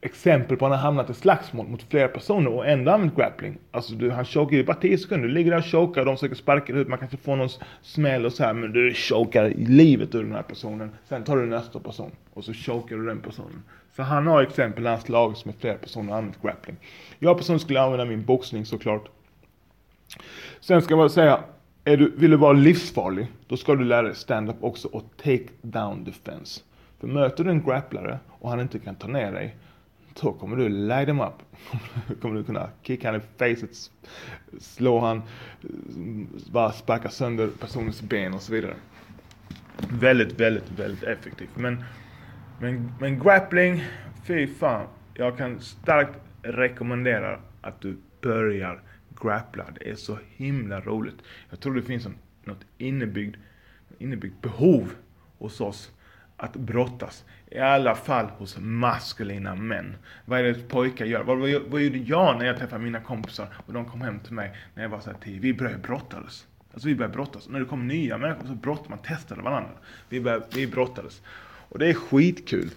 exempel 0.00 0.56
på 0.56 0.68
när 0.68 0.76
han 0.76 0.84
hamnat 0.84 1.10
i 1.10 1.14
slagsmål 1.14 1.68
mot 1.68 1.82
flera 1.82 2.08
personer 2.08 2.50
och 2.50 2.66
ändå 2.66 2.92
använt 2.92 3.16
grappling. 3.16 3.58
Alltså 3.70 3.94
du, 3.94 4.10
han 4.10 4.24
chokar 4.24 4.56
ju 4.56 4.64
bara 4.64 4.76
10 4.76 4.98
sekunder. 4.98 5.28
Du 5.28 5.34
ligger 5.34 5.50
där 5.50 5.58
och 5.58 5.66
chokar, 5.66 6.04
de 6.04 6.16
försöker 6.16 6.34
sparka 6.34 6.72
dig 6.72 6.82
ut, 6.82 6.88
man 6.88 6.98
kanske 6.98 7.16
får 7.16 7.36
någon 7.36 7.48
smäll 7.82 8.26
och 8.26 8.32
så 8.32 8.44
här, 8.44 8.52
men 8.52 8.72
du 8.72 8.94
chokar 8.94 9.52
livet 9.56 10.14
ur 10.14 10.22
den 10.22 10.32
här 10.32 10.42
personen. 10.42 10.90
Sen 11.08 11.24
tar 11.24 11.36
du 11.36 11.46
nästa 11.46 11.80
person 11.80 12.10
och 12.34 12.44
så 12.44 12.54
chokar 12.54 12.96
du 12.96 13.06
den 13.06 13.20
personen. 13.20 13.62
Så 13.96 14.02
han 14.02 14.26
har 14.26 14.42
exempel 14.42 14.82
när 14.82 14.90
han 14.90 15.00
slagits 15.00 15.44
med 15.44 15.54
flera 15.58 15.74
personer 15.74 16.12
och 16.12 16.18
använt 16.18 16.42
grappling. 16.42 16.76
Jag 17.18 17.36
personligen 17.38 17.60
skulle 17.60 17.80
använda 17.80 18.04
min 18.04 18.24
boxning 18.24 18.66
såklart. 18.66 19.08
Sen 20.60 20.82
ska 20.82 20.96
man 20.96 21.10
säga, 21.10 21.40
är 21.84 21.96
du, 21.96 22.12
vill 22.16 22.30
du 22.30 22.36
vara 22.36 22.52
livsfarlig, 22.52 23.26
då 23.46 23.56
ska 23.56 23.74
du 23.74 23.84
lära 23.84 24.02
dig 24.02 24.14
stand-up 24.14 24.56
också 24.60 24.88
och 24.88 25.04
take 25.16 25.46
down 25.62 26.04
defense. 26.04 26.60
För 27.00 27.06
möter 27.06 27.44
du 27.44 27.50
en 27.50 27.62
grapplare 27.62 28.18
och 28.28 28.50
han 28.50 28.60
inte 28.60 28.78
kan 28.78 28.94
ta 28.94 29.08
ner 29.08 29.32
dig, 29.32 29.56
då 30.20 30.32
kommer 30.32 30.56
du 30.56 30.68
light 30.68 31.08
him 31.08 31.20
up. 31.20 31.34
kommer 32.20 32.36
du 32.36 32.44
kunna 32.44 32.70
kicka 32.82 33.10
han 33.10 33.20
i 33.20 33.24
facet, 33.38 33.90
slå 34.58 34.98
han, 35.00 35.22
bara 36.52 36.72
sparka 36.72 37.10
sönder 37.10 37.50
personens 37.60 38.02
ben 38.02 38.34
och 38.34 38.42
så 38.42 38.52
vidare. 38.52 38.74
Väldigt, 39.88 40.40
väldigt, 40.40 40.70
väldigt 40.70 41.02
effektivt. 41.02 41.56
Men, 41.56 41.84
men, 42.60 42.92
men 43.00 43.18
grappling, 43.18 43.84
fy 44.24 44.46
fan. 44.46 44.86
Jag 45.14 45.38
kan 45.38 45.60
starkt 45.60 46.18
rekommendera 46.42 47.40
att 47.60 47.80
du 47.80 47.96
börjar 48.20 48.82
grappla. 49.22 49.64
Det 49.80 49.90
är 49.90 49.94
så 49.94 50.18
himla 50.36 50.80
roligt. 50.80 51.16
Jag 51.50 51.60
tror 51.60 51.74
det 51.74 51.82
finns 51.82 52.06
en, 52.06 52.14
något 52.44 52.64
innebyggd, 52.78 53.36
innebyggd 53.98 54.34
behov 54.40 54.92
hos 55.38 55.60
oss 55.60 55.90
att 56.40 56.56
brottas. 56.56 57.24
I 57.50 57.58
alla 57.58 57.94
fall 57.94 58.26
hos 58.26 58.56
maskulina 58.58 59.54
män. 59.54 59.96
Vad 60.24 60.40
är 60.40 60.44
det 60.44 60.68
pojkar 60.68 61.04
gör? 61.04 61.22
Vad, 61.22 61.38
vad, 61.38 61.62
vad 61.68 61.80
gjorde 61.80 61.98
jag 61.98 62.38
när 62.38 62.46
jag 62.46 62.58
träffade 62.58 62.84
mina 62.84 63.00
kompisar 63.00 63.48
och 63.66 63.72
de 63.72 63.84
kom 63.84 64.00
hem 64.00 64.20
till 64.20 64.32
mig 64.32 64.56
när 64.74 64.82
jag 64.82 64.90
var 64.90 65.00
såhär 65.00 65.16
tio? 65.24 65.40
Vi 65.40 65.54
började 65.54 65.78
brottades. 65.78 66.46
Alltså 66.72 66.88
vi 66.88 66.94
började 66.94 67.14
brottas. 67.14 67.46
Och 67.46 67.52
när 67.52 67.60
det 67.60 67.66
kom 67.66 67.88
nya 67.88 68.18
människor 68.18 68.46
så 68.46 68.54
brottade 68.54 68.88
man, 68.88 68.98
testade 68.98 69.42
varandra. 69.42 69.70
Vi, 70.08 70.20
började, 70.20 70.44
vi 70.54 70.66
brottades. 70.66 71.22
Och 71.68 71.78
det 71.78 71.88
är 71.88 71.94
skitkul. 71.94 72.70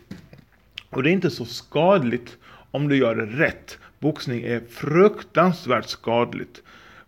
Och 0.90 1.04
det 1.04 1.10
är 1.10 1.14
inte 1.14 1.30
så 1.30 1.46
skadligt 1.46 2.38
om 2.72 2.88
du 2.88 2.98
gör 2.98 3.16
det 3.16 3.26
rätt. 3.26 3.80
Boxning 4.00 4.44
är 4.44 4.62
fruktansvärt 4.70 5.90
skadligt. 5.90 6.62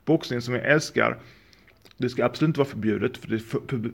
Boxning 0.06 0.42
som 0.42 0.54
jag 0.54 0.66
älskar 0.66 1.18
det 1.98 2.10
ska 2.10 2.25
absolut 2.25 2.48
inte 2.48 2.60
vara 2.60 2.70
förbjudet, 2.70 3.18
för 3.18 3.28
det 3.28 3.40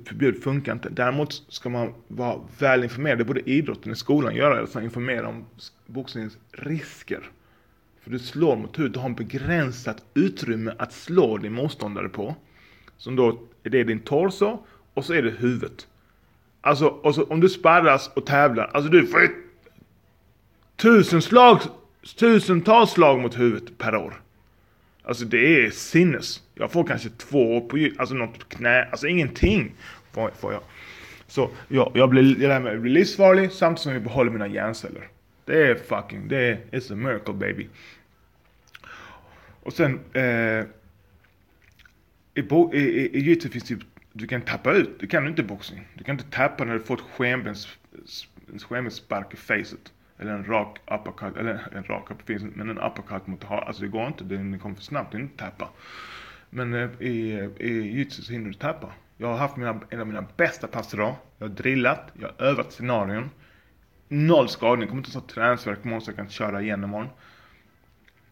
förbjudet 0.06 0.44
funkar 0.44 0.74
inte. 0.74 0.90
Däremot 0.90 1.34
ska 1.48 1.70
man 1.70 1.94
vara 2.08 2.40
välinformerad, 2.60 3.18
det 3.18 3.26
borde 3.26 3.50
idrotten 3.50 3.92
i 3.92 3.96
skolan 3.96 4.36
göra, 4.36 4.60
alltså 4.60 4.82
informera 4.82 5.28
om 5.28 5.46
boxningens 5.86 6.38
risker. 6.52 7.30
För 8.02 8.12
du 8.12 8.20
slår 8.20 8.56
mot 8.56 8.80
huvudet, 8.80 8.94
du 8.94 9.00
har 9.00 9.10
en 9.10 9.16
begränsat 9.16 10.04
utrymme 10.14 10.74
att 10.78 10.94
slå 10.94 11.38
din 11.38 11.54
motståndare 11.54 12.10
på. 12.10 12.36
Som 12.98 13.16
då 13.16 13.40
är 13.64 13.70
det 13.70 13.84
din 13.84 14.00
torso, 14.00 14.66
och 14.94 15.06
så 15.06 15.14
är 15.14 15.22
det 15.22 15.32
huvudet. 15.32 15.88
Alltså, 16.62 16.88
och 16.88 17.16
så, 17.16 17.24
om 17.24 17.40
du 17.40 17.50
sparras 17.50 18.12
och 18.14 18.26
tävlar, 18.26 18.72
alltså 18.74 18.92
du 18.92 19.08
får 19.08 19.20
tusen 20.76 21.22
slag, 21.22 21.62
tusentals 22.18 22.92
slag 22.92 23.20
mot 23.20 23.40
huvudet 23.40 23.78
per 23.78 23.96
år. 23.96 24.22
Alltså 25.04 25.26
det 25.26 25.66
är 25.66 25.70
sinnes. 25.70 26.42
Jag 26.56 26.72
får 26.72 26.84
kanske 26.84 27.10
två 27.10 27.62
på 27.62 27.90
alltså 27.98 28.16
något 28.16 28.50
knä, 28.50 28.84
alltså 28.84 29.08
ingenting 29.08 29.72
får, 30.12 30.32
får 30.32 30.54
jag. 30.54 30.62
Så 31.28 31.50
ja, 31.68 31.92
jag 31.96 32.10
blir, 32.10 32.42
jag 32.42 32.50
lär 32.50 32.60
mig 32.60 32.78
bli 32.78 32.92
livsfarlig 32.92 33.52
samtidigt 33.52 33.84
som 33.84 33.94
jag 33.94 34.04
behåller 34.04 34.32
mina 34.32 34.48
hjärnceller. 34.48 35.08
Det 35.46 35.68
är 35.68 35.76
fucking, 35.76 36.28
det 36.28 36.38
är, 36.38 36.58
it's 36.72 36.94
a 36.94 36.96
miracle 36.96 37.34
baby. 37.34 37.68
Och 39.64 39.74
sen, 39.74 40.00
eh, 40.14 40.66
i, 42.34 42.42
bo, 42.42 42.74
i, 42.74 42.80
i, 42.80 43.18
i 43.18 43.20
jujutsu 43.20 43.50
finns 43.50 43.64
det 43.64 43.80
du 44.14 44.28
kan 44.28 44.42
tappa 44.42 44.74
ut, 44.74 45.00
det 45.00 45.08
kan 45.08 45.24
du 45.24 45.30
inte 45.30 45.42
i 45.42 45.46
boxning. 45.46 45.88
Du 45.94 46.04
kan 46.04 46.20
inte 46.20 46.32
tappa 46.32 46.66
när 46.66 46.74
du 46.74 46.80
får 46.80 46.94
ett 46.94 47.04
skenbensspark 48.62 49.34
i 49.34 49.38
facet. 49.38 49.94
Eller 50.22 50.32
en 50.32 50.46
rak 50.46 50.78
uppercut, 50.92 51.38
eller 51.38 51.68
en 51.76 51.84
rak 51.84 52.10
finns 52.26 52.44
men 52.56 52.70
en 52.70 52.78
uppercut 52.78 53.28
mot 53.28 53.44
ha, 53.44 53.62
alltså 53.62 53.82
det 53.82 53.88
går 53.88 54.08
inte, 54.08 54.24
den 54.24 54.60
kommer 54.60 54.76
för 54.76 54.84
snabbt, 54.84 55.12
den 55.12 55.22
inte 55.22 55.44
tappa. 55.44 55.70
Men 56.50 56.74
eh, 56.74 56.90
i, 57.00 57.34
eh, 57.34 57.68
i 57.68 57.70
jujutsu 57.70 58.22
så 58.22 58.34
hinner 58.34 58.48
du 58.48 58.54
tappa. 58.54 58.94
Jag 59.18 59.28
har 59.28 59.38
haft 59.38 59.58
mina, 59.58 59.80
en 59.90 60.00
av 60.00 60.08
mina 60.08 60.26
bästa 60.38 60.68
pass 60.68 60.94
idag. 60.94 61.16
Jag 61.38 61.48
har 61.48 61.56
drillat, 61.56 62.12
jag 62.14 62.28
har 62.28 62.46
övat 62.46 62.72
scenarion. 62.72 63.30
Noll 64.08 64.50
skadning, 64.50 64.88
kommer 64.88 65.02
inte 65.02 65.12
ta 65.12 65.22
träningsvärk 65.22 65.86
imorgon 65.86 66.02
så 66.02 66.10
jag 66.10 66.16
kan 66.16 66.30
köra 66.30 66.62
igen 66.62 66.84
imorgon. 66.84 67.10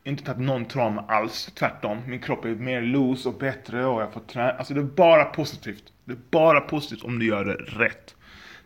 Inte 0.03 0.24
tagit 0.24 0.41
någon 0.41 0.65
trauma 0.65 1.05
alls, 1.08 1.51
tvärtom. 1.55 1.98
Min 2.08 2.19
kropp 2.19 2.46
är 2.46 2.55
mer 2.55 2.81
loose 2.81 3.29
och 3.29 3.38
bättre 3.38 3.86
och 3.86 4.01
jag 4.01 4.13
får 4.13 4.22
träna. 4.22 4.51
Alltså 4.51 4.74
det 4.74 4.79
är 4.79 4.84
bara 4.84 5.25
positivt. 5.25 5.93
Det 6.05 6.12
är 6.12 6.19
bara 6.31 6.62
positivt 6.62 7.03
om 7.03 7.19
du 7.19 7.25
gör 7.25 7.46
det 7.46 7.53
rätt. 7.53 8.15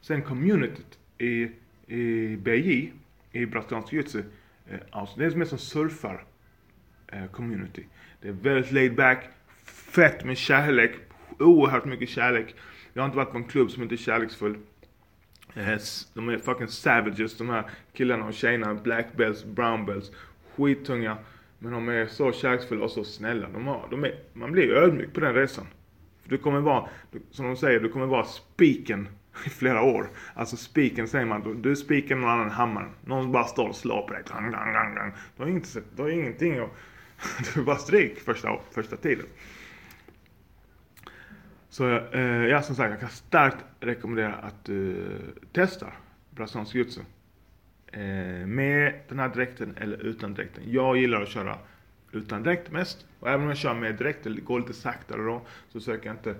Sen 0.01 0.21
communityt 0.21 0.97
i, 1.17 1.51
i 1.87 2.37
BJ 2.37 2.91
i 3.33 3.45
brasiliansk 3.45 3.93
jiu-jitsu. 3.93 4.23
Eh, 4.67 4.79
alltså, 4.91 5.19
det 5.19 5.25
är 5.25 5.35
mer 5.35 5.45
som 5.45 5.57
surfar-community. 5.57 7.81
Eh, 7.81 7.87
det 8.21 8.27
är 8.27 8.33
väldigt 8.33 8.71
laid 8.71 8.95
back, 8.95 9.29
fett 9.65 10.25
med 10.25 10.37
kärlek, 10.37 10.91
oerhört 11.39 11.85
mycket 11.85 12.09
kärlek. 12.09 12.55
Jag 12.93 13.01
har 13.01 13.05
inte 13.05 13.17
varit 13.17 13.31
på 13.31 13.37
en 13.37 13.43
klubb 13.43 13.71
som 13.71 13.83
inte 13.83 13.95
är 13.95 13.97
kärleksfull. 13.97 14.57
Eh, 15.55 15.79
de 16.13 16.29
är 16.29 16.37
fucking 16.37 16.67
savages 16.67 17.37
de 17.37 17.49
här 17.49 17.69
killarna 17.93 18.25
och 18.25 18.33
tjejerna, 18.33 18.73
black 18.73 19.07
belts, 19.15 19.45
brown 19.45 19.85
belts, 19.85 20.11
skittunga. 20.55 21.17
Men 21.59 21.71
de 21.71 21.89
är 21.89 22.05
så 22.05 22.31
kärleksfulla 22.31 22.83
och 22.83 22.91
så 22.91 23.03
snälla. 23.03 23.49
De 23.49 23.67
har, 23.67 23.87
de 23.89 24.03
är, 24.03 24.19
man 24.33 24.51
blir 24.51 24.73
ödmjuk 24.73 25.13
på 25.13 25.19
den 25.19 25.33
resan. 25.33 25.67
För 26.21 26.29
du 26.29 26.37
kommer 26.37 26.59
vara, 26.59 26.89
som 27.31 27.45
de 27.45 27.57
säger, 27.57 27.79
du 27.79 27.89
kommer 27.89 28.05
vara 28.05 28.25
spiken 28.25 29.07
i 29.45 29.49
flera 29.49 29.81
år. 29.81 30.09
Alltså 30.33 30.57
spiken 30.57 31.07
säger 31.07 31.25
man, 31.25 31.61
du 31.61 31.75
spikar 31.75 32.15
någon 32.15 32.29
annan 32.29 32.51
hammaren. 32.51 32.89
Någon 33.05 33.31
bara 33.31 33.43
står 33.43 33.69
och 33.69 33.75
slår 33.75 34.01
på 34.01 34.13
dig. 34.13 34.23
Gang, 34.29 34.51
gang, 34.51 34.73
gang, 34.73 34.95
gang. 34.95 35.13
Du 35.37 35.43
har, 35.43 35.49
inte, 35.49 35.81
du 35.95 36.01
har 36.01 36.09
ingenting 36.09 36.61
och 36.61 36.75
Du 37.53 37.63
bara 37.63 37.77
stryk 37.77 38.19
första, 38.19 38.59
första 38.71 38.95
tiden. 38.95 39.25
Så 41.69 41.97
eh, 41.97 42.21
jag 42.21 42.65
som 42.65 42.75
sagt, 42.75 42.91
jag 42.91 42.99
kan 42.99 43.09
starkt 43.09 43.57
rekommendera 43.79 44.33
att 44.33 44.65
du 44.65 45.05
testar 45.51 45.93
brasiliansk 46.29 46.75
jujutsu. 46.75 47.01
Eh, 47.87 48.47
med 48.47 48.99
den 49.07 49.19
här 49.19 49.29
dräkten 49.29 49.77
eller 49.77 49.97
utan 49.97 50.33
dräkten. 50.33 50.63
Jag 50.67 50.97
gillar 50.97 51.21
att 51.21 51.29
köra 51.29 51.57
utan 52.11 52.43
dräkt 52.43 52.71
mest. 52.71 53.05
Och 53.19 53.29
även 53.29 53.41
om 53.41 53.47
jag 53.47 53.57
kör 53.57 53.73
med 53.73 53.95
dräkt, 53.95 54.23
det 54.23 54.29
går 54.29 54.59
lite 54.59 54.73
saktare 54.73 55.21
då, 55.21 55.41
så 55.69 55.79
försöker 55.79 56.05
jag 56.07 56.15
inte 56.15 56.35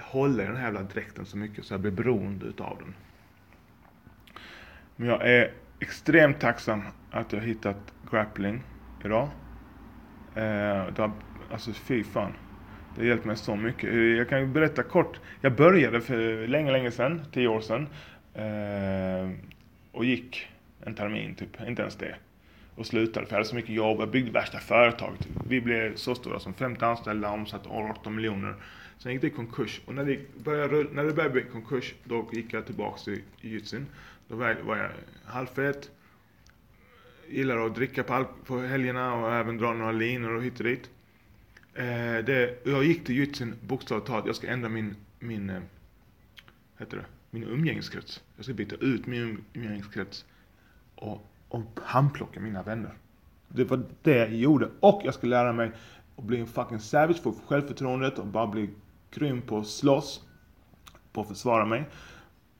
hålla 0.00 0.42
i 0.42 0.46
den 0.46 0.56
här 0.56 0.64
jävla 0.64 0.82
dräkten 0.82 1.26
så 1.26 1.36
mycket 1.36 1.64
så 1.64 1.74
jag 1.74 1.80
blir 1.80 1.92
beroende 1.92 2.46
utav 2.46 2.78
den. 2.78 2.94
Men 4.96 5.08
jag 5.08 5.28
är 5.28 5.52
extremt 5.80 6.40
tacksam 6.40 6.82
att 7.10 7.32
jag 7.32 7.40
hittat 7.40 7.94
grappling 8.10 8.62
idag. 9.04 9.28
Eh, 10.34 10.86
det 10.94 10.98
har, 10.98 11.12
alltså 11.50 11.72
fy 11.72 12.04
fan. 12.04 12.32
Det 12.94 13.00
har 13.00 13.08
hjälpt 13.08 13.24
mig 13.24 13.36
så 13.36 13.56
mycket. 13.56 13.90
Eh, 13.90 13.96
jag 13.96 14.28
kan 14.28 14.40
ju 14.40 14.46
berätta 14.46 14.82
kort. 14.82 15.20
Jag 15.40 15.56
började 15.56 16.00
för 16.00 16.46
länge, 16.46 16.72
länge 16.72 16.90
sedan, 16.90 17.22
tio 17.32 17.48
år 17.48 17.60
sedan. 17.60 17.88
Eh, 18.34 19.30
och 19.92 20.04
gick 20.04 20.48
en 20.80 20.94
termin 20.94 21.34
typ, 21.34 21.60
inte 21.60 21.82
ens 21.82 21.96
det. 21.96 22.16
Och 22.78 22.86
slutade 22.86 23.26
för 23.26 23.32
jag 23.32 23.38
hade 23.38 23.48
så 23.48 23.54
mycket 23.54 23.74
jobb. 23.74 24.00
Jag 24.00 24.10
byggde 24.10 24.30
värsta 24.30 24.58
företaget. 24.58 25.28
Vi 25.48 25.60
blev 25.60 25.96
så 25.96 26.14
stora 26.14 26.40
som 26.40 26.54
50 26.54 26.84
anställda, 26.84 27.30
omsatte 27.30 27.68
18 27.68 28.14
miljoner. 28.14 28.54
Sen 28.98 29.12
gick 29.12 29.20
det 29.20 29.26
i 29.26 29.30
konkurs 29.30 29.80
och 29.86 29.94
när 29.94 30.04
det 30.04 30.18
började, 30.44 30.84
när 30.92 31.04
det 31.04 31.12
började 31.12 31.32
bli 31.32 31.42
konkurs 31.42 31.94
då 32.04 32.28
gick 32.32 32.52
jag 32.52 32.66
tillbaks 32.66 33.04
till 33.04 33.22
jujutsun. 33.40 33.86
Då 34.28 34.36
var 34.36 34.56
jag, 34.66 34.90
halvfet. 35.24 35.90
Gillar 37.28 37.66
att 37.66 37.74
dricka 37.74 38.02
på, 38.02 38.26
på 38.44 38.58
helgerna 38.60 39.14
och 39.14 39.34
även 39.34 39.58
dra 39.58 39.72
några 39.72 39.92
linor 39.92 40.34
och 40.34 40.42
hit 40.42 40.60
och 40.60 40.66
dit. 40.66 40.90
Eh, 41.74 42.24
det, 42.24 42.66
jag 42.66 42.84
gick 42.84 43.04
till 43.04 43.14
jujutsun 43.14 43.54
bokstavligt 43.62 44.06
talat. 44.06 44.26
Jag 44.26 44.36
ska 44.36 44.46
ändra 44.46 44.68
min, 44.68 44.96
min, 45.18 45.50
eh, 45.50 45.60
heter 46.78 46.96
det, 46.96 47.04
min 47.30 47.44
umgängeskrets. 47.44 48.22
Jag 48.36 48.44
ska 48.44 48.54
byta 48.54 48.76
ut 48.76 49.06
min 49.06 49.22
um-, 49.22 49.44
umgängeskrets 49.52 50.24
och, 50.94 51.30
och 51.48 51.62
handplocka 51.82 52.40
mina 52.40 52.62
vänner. 52.62 52.94
Det 53.48 53.64
var 53.64 53.84
det 54.02 54.16
jag 54.16 54.34
gjorde. 54.34 54.68
Och 54.80 55.00
jag 55.04 55.14
skulle 55.14 55.36
lära 55.36 55.52
mig 55.52 55.72
att 56.16 56.24
bli 56.24 56.40
en 56.40 56.46
fucking 56.46 56.80
savage, 56.80 57.22
få 57.22 57.34
självförtroendet 57.46 58.18
och 58.18 58.26
bara 58.26 58.46
bli 58.46 58.70
grym 59.10 59.42
på 59.42 59.58
att 59.58 59.66
slåss, 59.66 60.24
på 61.12 61.20
att 61.20 61.28
försvara 61.28 61.64
mig. 61.64 61.88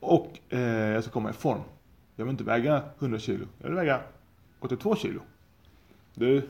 Och 0.00 0.38
eh, 0.48 0.60
jag 0.60 1.02
ska 1.04 1.12
komma 1.12 1.30
i 1.30 1.32
form. 1.32 1.60
Jag 2.16 2.24
vill 2.24 2.32
inte 2.32 2.44
väga 2.44 2.82
100 2.98 3.18
kilo, 3.18 3.46
jag 3.58 3.68
vill 3.68 3.76
väga 3.76 4.00
82 4.60 4.96
kilo. 4.96 5.20
Du, 6.14 6.48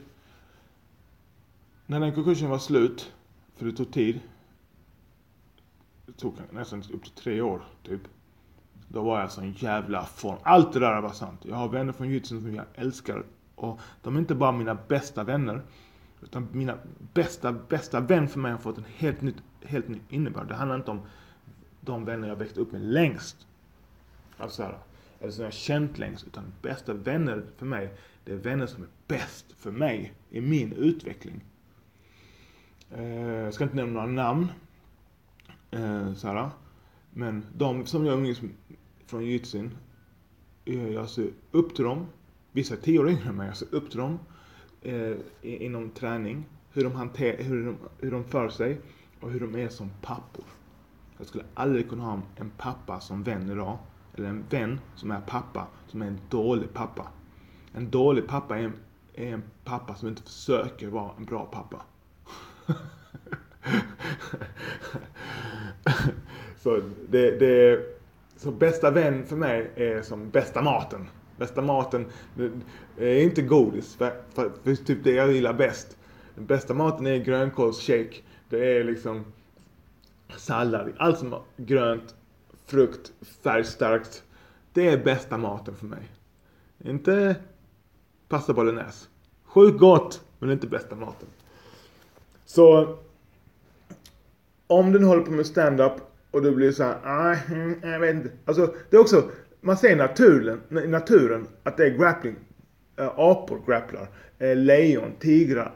när 1.87 2.01
den 2.01 2.15
konkursen 2.15 2.51
var 2.51 2.59
slut, 2.59 3.13
för 3.57 3.67
det 3.67 3.73
tog 3.73 3.93
tid, 3.93 4.21
det 6.07 6.13
tog 6.13 6.35
nästan 6.51 6.83
upp 6.93 7.03
till 7.03 7.13
tre 7.13 7.41
år 7.41 7.63
typ 7.83 8.01
då 8.89 9.03
var 9.03 9.21
jag 9.21 9.33
sån 9.33 9.53
jävla 9.53 10.05
form. 10.05 10.39
Allt 10.43 10.73
det 10.73 10.81
där 10.81 11.01
var 11.01 11.13
sant. 11.13 11.41
Jag 11.43 11.57
har 11.57 11.69
vänner 11.69 11.93
från 11.93 12.09
jujutsun 12.09 12.41
som 12.41 12.55
jag 12.55 12.65
älskar. 12.75 13.25
Och 13.55 13.81
de 14.03 14.17
är 14.17 14.21
inte 14.21 14.35
bara 14.35 14.53
mina 14.53 14.79
bästa 14.89 15.25
vänner. 15.25 15.63
Utan 16.23 16.49
mina 16.53 16.79
bästa, 17.15 17.53
bästa 17.53 18.01
vän 18.01 18.29
för 18.29 18.41
mig 18.41 18.53
har 18.53 18.59
fått 18.59 18.79
en 18.79 18.85
helt, 18.97 19.21
nytt, 19.21 19.43
helt 19.65 19.89
ny 19.89 19.99
innebörd. 20.09 20.49
Det 20.49 20.55
handlar 20.55 20.77
inte 20.77 20.91
om 20.91 21.01
de 21.81 22.05
vänner 22.05 22.29
jag 22.29 22.37
växt 22.37 22.57
upp 22.59 22.73
med 22.73 22.81
längst. 22.81 23.47
Alltså 24.39 24.63
här, 24.63 24.79
eller 25.21 25.33
som 25.33 25.45
jag 25.45 25.53
känt 25.53 25.99
längst. 25.99 26.27
Utan 26.27 26.45
bästa 26.63 26.93
vänner 26.93 27.45
för 27.57 27.67
mig, 27.67 27.95
det 28.25 28.33
är 28.33 28.37
vänner 28.37 28.67
som 28.67 28.83
är 28.83 28.89
bäst 29.09 29.53
för 29.53 29.71
mig 29.71 30.13
i 30.31 30.41
min 30.41 30.73
utveckling. 30.73 31.45
Eh, 32.91 33.05
jag 33.23 33.55
ska 33.55 33.65
inte 33.65 33.77
nämna 33.77 33.93
några 33.93 34.25
namn. 34.25 34.49
Eh, 35.71 36.15
så 36.15 36.29
här, 36.29 36.51
men 37.19 37.47
de 37.57 37.87
som 37.87 38.07
jag 38.07 38.19
umgås 38.19 38.41
från 39.07 39.25
jujutsun, 39.25 39.77
eh, 40.65 40.89
jag 40.89 41.09
ser 41.09 41.31
upp 41.51 41.75
till 41.75 41.85
dem. 41.85 42.07
Vissa 42.53 42.75
är 42.75 42.79
tio 42.79 42.99
år 42.99 43.09
yngre 43.09 43.29
än 43.29 43.37
mig, 43.37 43.47
jag 43.47 43.57
ser 43.57 43.75
upp 43.75 43.91
till 43.91 43.99
dem 43.99 44.19
eh, 44.83 45.17
inom 45.41 45.91
träning. 45.91 46.45
Hur 46.73 46.85
de, 46.85 46.93
hanter, 46.93 47.43
hur, 47.43 47.67
de, 47.67 47.77
hur 47.99 48.11
de 48.11 48.25
för 48.25 48.49
sig 48.49 48.81
och 49.21 49.31
hur 49.31 49.41
de 49.41 49.57
är 49.57 49.69
som 49.69 49.91
pappor. 50.03 50.45
Jag 51.19 51.27
skulle 51.27 51.45
aldrig 51.55 51.89
kunna 51.89 52.05
ha 52.05 52.23
en 52.37 52.51
pappa 52.51 53.01
som 53.01 53.23
vän 53.23 53.51
idag. 53.51 53.79
Eller 54.15 54.29
en 54.29 54.45
vän 54.51 54.81
som 54.95 55.11
är 55.11 55.21
pappa, 55.21 55.67
som 55.87 56.03
är 56.03 56.07
en 56.07 56.21
dålig 56.29 56.75
pappa. 56.75 57.07
En 57.73 57.91
dålig 57.91 58.27
pappa 58.27 58.59
är 58.59 58.63
en, 58.63 58.75
är 59.15 59.33
en 59.33 59.43
pappa 59.65 59.95
som 59.95 60.09
inte 60.09 60.23
försöker 60.23 60.89
vara 60.89 61.13
en 61.17 61.25
bra 61.25 61.47
pappa. 61.47 61.83
så 66.59 66.81
det, 67.09 67.31
det, 67.31 67.81
så 68.37 68.51
bästa 68.51 68.91
vän 68.91 69.27
för 69.27 69.37
mig 69.37 69.71
är 69.75 70.03
som 70.03 70.31
bästa 70.31 70.63
maten. 70.63 71.09
Bästa 71.37 71.63
maten 71.63 72.07
är 72.97 73.23
inte 73.23 73.43
godis, 73.43 73.97
för, 73.97 74.23
för, 74.35 74.53
för 74.65 74.75
typ 74.75 75.05
det 75.05 75.13
jag 75.13 75.33
gillar 75.33 75.53
bäst. 75.53 75.97
Den 76.35 76.47
bästa 76.47 76.75
maten 76.75 77.07
är 77.07 77.17
grönkålsshake. 77.17 78.17
Det 78.49 78.77
är 78.77 78.85
liksom 78.85 79.25
sallad, 80.37 80.93
allt 80.99 81.19
som 81.19 81.33
är 81.33 81.41
grönt, 81.57 82.15
frukt, 82.67 83.13
färgstarkt. 83.43 84.25
Det 84.73 84.89
är 84.89 85.05
bästa 85.05 85.39
maten 85.39 85.77
för 85.77 85.87
mig. 85.87 86.13
Inte 86.85 87.37
pasta 88.29 88.53
bolognese. 88.53 89.09
Sjukt 89.45 89.79
gott, 89.79 90.23
men 90.39 90.51
inte 90.51 90.67
bästa 90.67 90.97
maten. 90.97 91.29
Så 92.45 92.97
om 94.67 94.93
du 94.93 94.99
nu 94.99 95.07
håller 95.07 95.23
på 95.23 95.31
med 95.31 95.47
stand-up 95.47 95.93
och 96.31 96.43
du 96.43 96.55
blir 96.55 96.73
så 96.73 96.83
här, 96.83 97.01
nej, 97.05 97.79
jag 97.93 98.01
vet 98.01 98.15
inte. 98.15 98.31
Alltså, 98.45 98.75
det 98.91 98.97
är 98.97 99.01
också, 99.01 99.31
man 99.61 99.77
ser 99.77 99.91
i 99.91 100.89
naturen 100.89 101.47
att 101.63 101.77
det 101.77 101.87
är 101.87 101.99
grappling. 101.99 102.37
Äh, 102.97 103.13
apor 103.17 103.63
grapplar. 103.67 104.09
Äh, 104.39 104.57
lejon, 104.57 105.13
tigrar. 105.19 105.75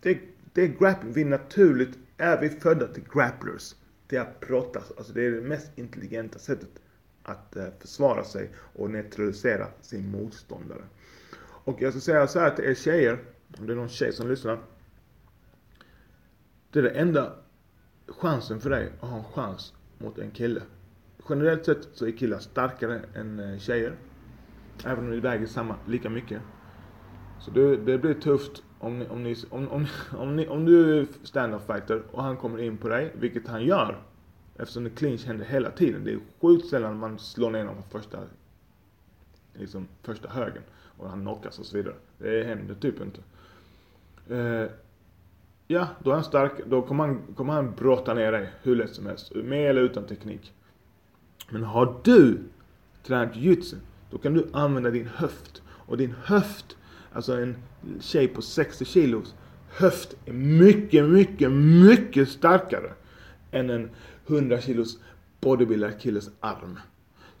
Det, 0.00 0.18
det 0.52 0.62
är 0.62 0.66
grappling. 0.66 1.12
Vi 1.12 1.24
naturligt 1.24 1.98
är 2.16 2.40
vi 2.40 2.48
födda 2.48 2.86
till 2.86 3.04
grapplers. 3.12 3.74
Till 4.08 4.18
att 4.18 4.40
brottas. 4.40 4.92
Alltså 4.96 5.12
det 5.12 5.26
är 5.26 5.30
det 5.30 5.40
mest 5.40 5.78
intelligenta 5.78 6.38
sättet 6.38 6.70
att 7.22 7.56
äh, 7.56 7.64
försvara 7.80 8.24
sig 8.24 8.50
och 8.54 8.90
neutralisera 8.90 9.66
sin 9.80 10.10
motståndare. 10.10 10.82
Och 11.42 11.82
jag 11.82 11.92
ska 11.92 12.00
säga 12.00 12.26
så 12.26 12.40
här 12.40 12.50
till 12.50 12.64
er 12.64 12.74
tjejer, 12.74 13.18
om 13.58 13.66
det 13.66 13.72
är 13.72 13.76
någon 13.76 13.88
tjej 13.88 14.12
som 14.12 14.28
lyssnar. 14.28 14.58
Det 16.70 16.78
är 16.78 16.82
det 16.82 16.90
enda 16.90 17.32
chansen 18.06 18.60
för 18.60 18.70
dig 18.70 18.92
att 19.00 19.08
ha 19.08 19.18
en 19.18 19.24
chans 19.24 19.72
mot 20.00 20.18
en 20.18 20.30
kille. 20.30 20.62
Generellt 21.28 21.64
sett 21.64 21.88
så 21.92 22.06
är 22.06 22.10
killar 22.10 22.38
starkare 22.38 23.00
än 23.14 23.40
eh, 23.40 23.58
tjejer. 23.58 23.96
Även 24.84 25.04
om 25.04 25.10
de 25.10 25.20
väger 25.20 25.46
samma, 25.46 25.76
lika 25.86 26.10
mycket. 26.10 26.42
Så 27.40 27.50
det, 27.50 27.76
det 27.76 27.98
blir 27.98 28.14
tufft 28.14 28.62
om, 28.78 28.98
ni, 28.98 29.08
om, 29.08 29.22
ni, 29.22 29.36
om, 29.50 29.68
om, 29.68 29.86
om, 30.18 30.36
ni, 30.36 30.48
om 30.48 30.64
du 30.64 30.98
är 30.98 31.06
stand-up 31.22 31.66
fighter 31.66 32.02
och 32.10 32.22
han 32.22 32.36
kommer 32.36 32.58
in 32.58 32.76
på 32.76 32.88
dig, 32.88 33.12
vilket 33.14 33.48
han 33.48 33.64
gör. 33.64 34.02
Eftersom 34.56 34.84
det 34.84 34.90
clinch 34.90 35.26
händer 35.26 35.44
hela 35.44 35.70
tiden. 35.70 36.04
Det 36.04 36.12
är 36.12 36.18
sjukt 36.40 36.66
sällan 36.66 36.98
man 36.98 37.18
slår 37.18 37.50
ner 37.50 37.64
någon 37.64 37.76
på 37.76 37.98
första, 37.98 38.18
liksom, 39.52 39.88
första 40.02 40.28
högen. 40.28 40.62
Och 40.72 41.10
han 41.10 41.20
knockas 41.20 41.58
och 41.58 41.66
så 41.66 41.76
vidare. 41.76 41.94
Det 42.18 42.44
händer 42.44 42.74
typ 42.74 42.94
inte. 43.00 43.20
Eh, 44.34 44.70
ja, 45.70 45.88
då 46.04 46.10
är 46.10 46.14
han 46.14 46.24
stark. 46.24 46.52
Då 46.66 46.82
kommer 46.82 47.06
han, 47.06 47.22
kommer 47.36 47.52
han 47.52 47.74
brotta 47.74 48.14
ner 48.14 48.32
dig 48.32 48.52
hur 48.62 48.76
lätt 48.76 48.94
som 48.94 49.06
helst. 49.06 49.34
Med 49.34 49.70
eller 49.70 49.80
utan 49.80 50.06
teknik. 50.06 50.52
Men 51.50 51.64
har 51.64 52.00
du 52.04 52.38
tränat 53.02 53.36
jujutsu, 53.36 53.76
då 54.10 54.18
kan 54.18 54.34
du 54.34 54.46
använda 54.52 54.90
din 54.90 55.06
höft. 55.06 55.62
Och 55.68 55.96
din 55.96 56.14
höft, 56.24 56.76
alltså 57.12 57.32
en 57.32 57.56
tjej 58.00 58.28
på 58.28 58.42
60 58.42 58.84
kilos 58.84 59.34
höft 59.68 60.16
är 60.26 60.32
mycket, 60.32 61.04
mycket, 61.04 61.52
mycket 61.52 62.28
starkare 62.28 62.92
än 63.50 63.70
en 63.70 63.90
100 64.26 64.60
kilos 64.60 64.98
bodybuilder 65.40 65.92
killes 66.00 66.30
arm. 66.40 66.78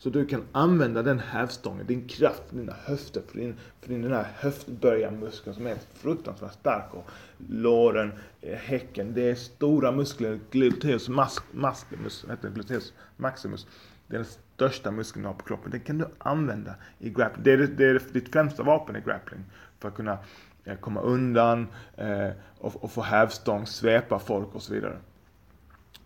Så 0.00 0.10
du 0.10 0.26
kan 0.26 0.42
använda 0.52 1.02
den 1.02 1.18
hävstången, 1.18 1.86
din 1.86 2.08
kraft, 2.08 2.42
dina 2.50 2.72
höfter, 2.84 3.22
för 3.28 3.38
din, 3.38 3.54
för 3.80 3.88
din 3.88 4.02
den 4.02 4.12
här 4.12 4.26
höftböjarmuskeln 4.34 5.54
som 5.54 5.66
är 5.66 5.76
fruktansvärt 5.94 6.52
stark. 6.52 6.94
Och 6.94 7.10
låren, 7.48 8.12
eh, 8.40 8.58
häcken, 8.58 9.14
det 9.14 9.30
är 9.30 9.34
stora 9.34 9.92
muskler, 9.92 10.40
gluteus 10.50 11.08
mas, 11.08 11.42
maximus, 11.52 12.26
heter 12.30 12.50
gluteus 12.50 12.92
maximus. 13.16 13.66
Det 14.06 14.16
är 14.16 14.18
den 14.18 14.28
största 14.54 14.90
muskeln 14.90 15.22
du 15.22 15.28
har 15.28 15.34
på 15.34 15.44
kroppen. 15.44 15.70
Den 15.70 15.80
kan 15.80 15.98
du 15.98 16.06
använda 16.18 16.74
i 16.98 17.10
grappling. 17.10 17.44
Det 17.44 17.52
är, 17.52 17.58
det 17.58 17.84
är 17.84 18.02
ditt 18.12 18.32
främsta 18.32 18.62
vapen 18.62 18.96
i 18.96 19.00
grappling. 19.00 19.44
För 19.78 19.88
att 19.88 19.94
kunna 19.94 20.18
eh, 20.64 20.76
komma 20.76 21.00
undan 21.00 21.66
eh, 21.96 22.30
och, 22.58 22.84
och 22.84 22.90
få 22.90 23.02
hävstång, 23.02 23.66
svepa 23.66 24.18
folk 24.18 24.54
och 24.54 24.62
så 24.62 24.74
vidare. 24.74 24.96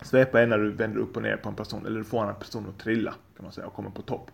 Svepa 0.02 0.40
är 0.40 0.46
när 0.46 0.59
du 0.59 0.70
vänder 0.70 1.00
upp 1.00 1.16
och 1.16 1.22
ner 1.22 1.37
på 1.37 1.48
en 1.48 1.54
person 1.54 1.87
eller 1.87 1.98
du 1.98 2.04
får 2.04 2.28
en 2.28 2.35
person 2.35 2.66
att 2.68 2.78
trilla 2.78 3.14
kan 3.37 3.44
man 3.44 3.52
säga 3.52 3.66
och 3.66 3.74
komma 3.74 3.90
på 3.90 4.02
topp. 4.02 4.30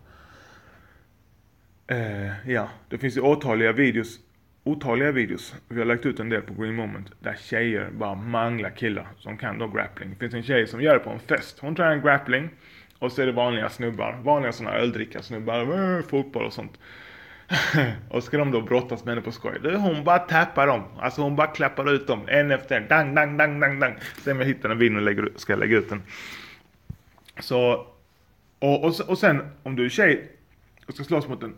Eh, 1.87 2.49
ja, 2.49 2.69
det 2.89 2.97
finns 2.97 3.17
ju 3.17 3.21
otaliga 3.21 3.71
videos, 3.71 4.19
otaliga 4.63 5.11
videos, 5.11 5.55
vi 5.67 5.79
har 5.79 5.85
lagt 5.85 6.05
ut 6.05 6.19
en 6.19 6.29
del 6.29 6.41
på 6.41 6.53
Green 6.53 6.75
Moment, 6.75 7.11
där 7.19 7.35
tjejer 7.39 7.89
bara 7.91 8.15
manglar 8.15 8.69
killar 8.69 9.07
som 9.17 9.37
kan 9.37 9.57
då 9.57 9.67
grappling. 9.67 10.09
Det 10.09 10.15
finns 10.15 10.33
en 10.33 10.43
tjej 10.43 10.67
som 10.67 10.81
gör 10.81 10.93
det 10.93 10.99
på 10.99 11.09
en 11.09 11.19
fest. 11.19 11.59
Hon 11.59 11.75
tränar 11.75 11.97
grappling 11.97 12.49
och 12.99 13.11
så 13.11 13.21
är 13.21 13.25
det 13.25 13.31
vanliga 13.31 13.69
snubbar, 13.69 14.19
vanliga 14.23 14.51
sådana 14.51 14.75
öldrickarsnubbar, 14.75 15.97
eh, 15.97 16.03
fotboll 16.03 16.45
och 16.45 16.53
sånt. 16.53 16.79
och 18.09 18.23
ska 18.23 18.37
de 18.37 18.51
då 18.51 18.61
brottas 18.61 19.05
med 19.05 19.11
henne 19.11 19.21
på 19.21 19.31
skoj. 19.31 19.75
Hon 19.75 20.03
bara 20.03 20.19
tappar 20.19 20.67
dem. 20.67 20.83
Alltså 20.99 21.21
hon 21.21 21.35
bara 21.35 21.47
klappar 21.47 21.93
ut 21.93 22.07
dem 22.07 22.21
en 22.27 22.51
efter 22.51 22.77
en. 22.77 22.87
Dang, 22.87 23.15
dang, 23.15 23.37
dang, 23.37 23.59
dang, 23.59 23.79
dang. 23.79 23.95
Sen 24.23 24.37
jag 24.39 24.45
hittar 24.45 24.69
en 24.69 24.77
video 24.77 24.97
och 24.97 25.01
lägger, 25.01 25.31
ska 25.35 25.55
lägga 25.55 25.77
ut 25.77 25.89
den. 25.89 26.01
Så, 27.39 27.87
och, 28.59 28.83
och, 28.85 28.99
och 29.07 29.17
sen 29.17 29.41
om 29.63 29.75
du 29.75 29.85
är 29.85 29.89
tjej 29.89 30.31
och 30.87 30.93
ska 30.93 31.03
slåss 31.03 31.27
mot 31.27 31.43
en 31.43 31.55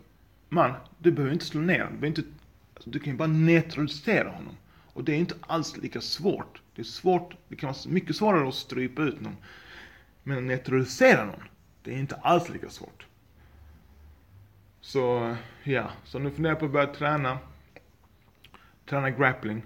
man. 0.48 0.72
Du 0.98 1.12
behöver 1.12 1.32
inte 1.32 1.44
slå 1.44 1.60
ner 1.60 1.84
honom. 1.84 2.00
Du, 2.00 2.06
inte, 2.06 2.22
alltså, 2.74 2.90
du 2.90 2.98
kan 2.98 3.12
ju 3.12 3.16
bara 3.18 3.28
neutralisera 3.28 4.28
honom. 4.28 4.56
Och 4.92 5.04
det 5.04 5.12
är 5.12 5.16
inte 5.16 5.34
alls 5.40 5.76
lika 5.76 6.00
svårt. 6.00 6.62
Det 6.74 6.82
är 6.82 6.84
svårt, 6.84 7.36
det 7.48 7.56
kan 7.56 7.66
vara 7.66 7.78
mycket 7.86 8.16
svårare 8.16 8.48
att 8.48 8.54
strypa 8.54 9.02
ut 9.02 9.20
någon. 9.20 9.36
Men 10.22 10.38
att 10.38 10.44
neutralisera 10.44 11.24
någon, 11.24 11.42
det 11.82 11.94
är 11.94 11.98
inte 11.98 12.14
alls 12.14 12.48
lika 12.48 12.68
svårt. 12.68 13.06
Så 14.84 15.36
ja, 15.62 15.90
så 16.04 16.18
nu 16.18 16.30
funderar 16.30 16.52
jag 16.52 16.58
på 16.58 16.64
att 16.64 16.72
börja 16.72 16.86
träna. 16.86 17.38
Träna 18.86 19.10
grappling. 19.10 19.62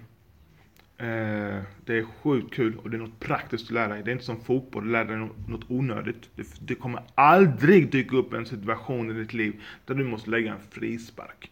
Eh, 0.97 1.61
det 1.85 1.97
är 1.97 2.05
sjukt 2.21 2.53
kul 2.53 2.77
och 2.77 2.89
det 2.89 2.97
är 2.97 3.01
något 3.01 3.19
praktiskt 3.19 3.65
att 3.65 3.71
lära 3.71 3.87
dig. 3.87 4.03
Det 4.03 4.11
är 4.11 4.13
inte 4.13 4.25
som 4.25 4.41
fotboll, 4.41 4.85
du 4.85 4.91
lär 4.91 5.05
dig 5.05 5.17
något 5.47 5.65
onödigt. 5.67 6.29
Det, 6.35 6.47
det 6.59 6.75
kommer 6.75 7.03
aldrig 7.15 7.91
dyka 7.91 8.15
upp 8.15 8.33
en 8.33 8.45
situation 8.45 9.11
i 9.11 9.13
ditt 9.13 9.33
liv 9.33 9.61
där 9.85 9.95
du 9.95 10.03
måste 10.03 10.29
lägga 10.29 10.51
en 10.51 10.61
frispark. 10.69 11.51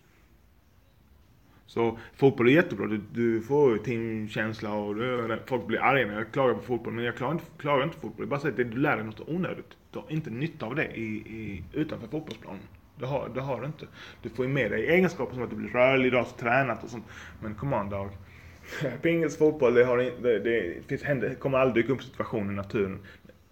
Så 1.66 2.00
fotboll 2.16 2.48
är 2.48 2.52
jättebra. 2.52 2.88
Du, 2.88 3.02
du 3.14 3.42
får 3.42 3.78
teamkänsla 3.78 4.74
och 4.74 4.96
du, 4.96 5.40
folk 5.46 5.68
blir 5.68 5.82
arga 5.82 6.08
när 6.08 6.18
jag 6.18 6.32
klagar 6.32 6.54
på 6.54 6.62
fotboll. 6.62 6.94
Men 6.94 7.06
jag 7.06 7.16
klagar 7.16 7.34
inte, 7.34 7.46
klarar 7.58 7.84
inte 7.84 7.96
på 7.96 8.02
fotboll. 8.02 8.24
Jag 8.24 8.30
bara 8.30 8.40
säger 8.40 8.66
att 8.66 8.72
du 8.72 8.78
lär 8.78 8.96
dig 8.96 9.06
något 9.06 9.30
onödigt. 9.30 9.78
Du 9.92 10.00
har 10.00 10.12
inte 10.12 10.30
nytta 10.30 10.66
av 10.66 10.76
det 10.76 10.98
i, 10.98 11.06
i, 11.18 11.64
utanför 11.74 12.08
fotbollsplanen. 12.08 12.64
Det 13.00 13.06
har, 13.06 13.30
det 13.34 13.42
har 13.42 13.62
du 13.62 13.68
inte. 13.68 13.88
Du 14.22 14.30
får 14.30 14.46
ju 14.46 14.52
med 14.52 14.72
dig 14.72 14.88
egenskaper 14.88 15.34
som 15.34 15.44
att 15.44 15.50
du 15.50 15.56
blir 15.56 15.70
rörlig, 15.70 16.12
du 16.12 16.18
har 16.18 16.26
tränat 16.26 16.84
och 16.84 16.90
sånt. 16.90 17.06
Men 17.42 17.56
kom 17.56 17.74
on 17.74 17.90
dog. 17.90 18.10
Pingis 19.02 19.38
fotboll, 19.38 19.74
det, 19.74 19.84
har, 19.84 19.98
det, 19.98 20.40
det 20.40 20.88
finns, 20.88 21.04
händer, 21.04 21.36
kommer 21.36 21.58
aldrig 21.58 21.86
dyka 21.86 21.94
upp 21.94 22.04
situationer 22.04 22.54
i 22.54 22.56
naturen. 22.56 23.00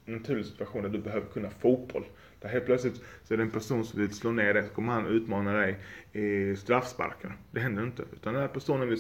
En 0.06 0.14
naturlig 0.14 0.46
situation 0.46 0.84
där 0.84 0.90
du 0.90 1.00
behöver 1.00 1.28
kunna 1.28 1.50
fotboll. 1.50 2.04
Där 2.42 2.50
helt 2.50 2.66
plötsligt 2.66 3.02
så 3.24 3.34
är 3.34 3.38
det 3.38 3.44
en 3.44 3.52
person 3.52 3.86
som 3.86 4.00
vill 4.00 4.14
slå 4.14 4.32
ner 4.32 4.54
dig, 4.54 4.64
så 4.64 4.70
kommer 4.70 4.94
han 4.94 5.08
utmana 5.08 5.54
dig 5.54 5.78
i 6.14 6.56
straffsparkar. 6.56 7.38
Det 7.52 7.60
händer 7.60 7.84
inte. 7.84 8.04
Utan 8.14 8.34
den 8.34 8.42
här 8.42 8.50
personen 8.50 8.90
vill 8.90 9.00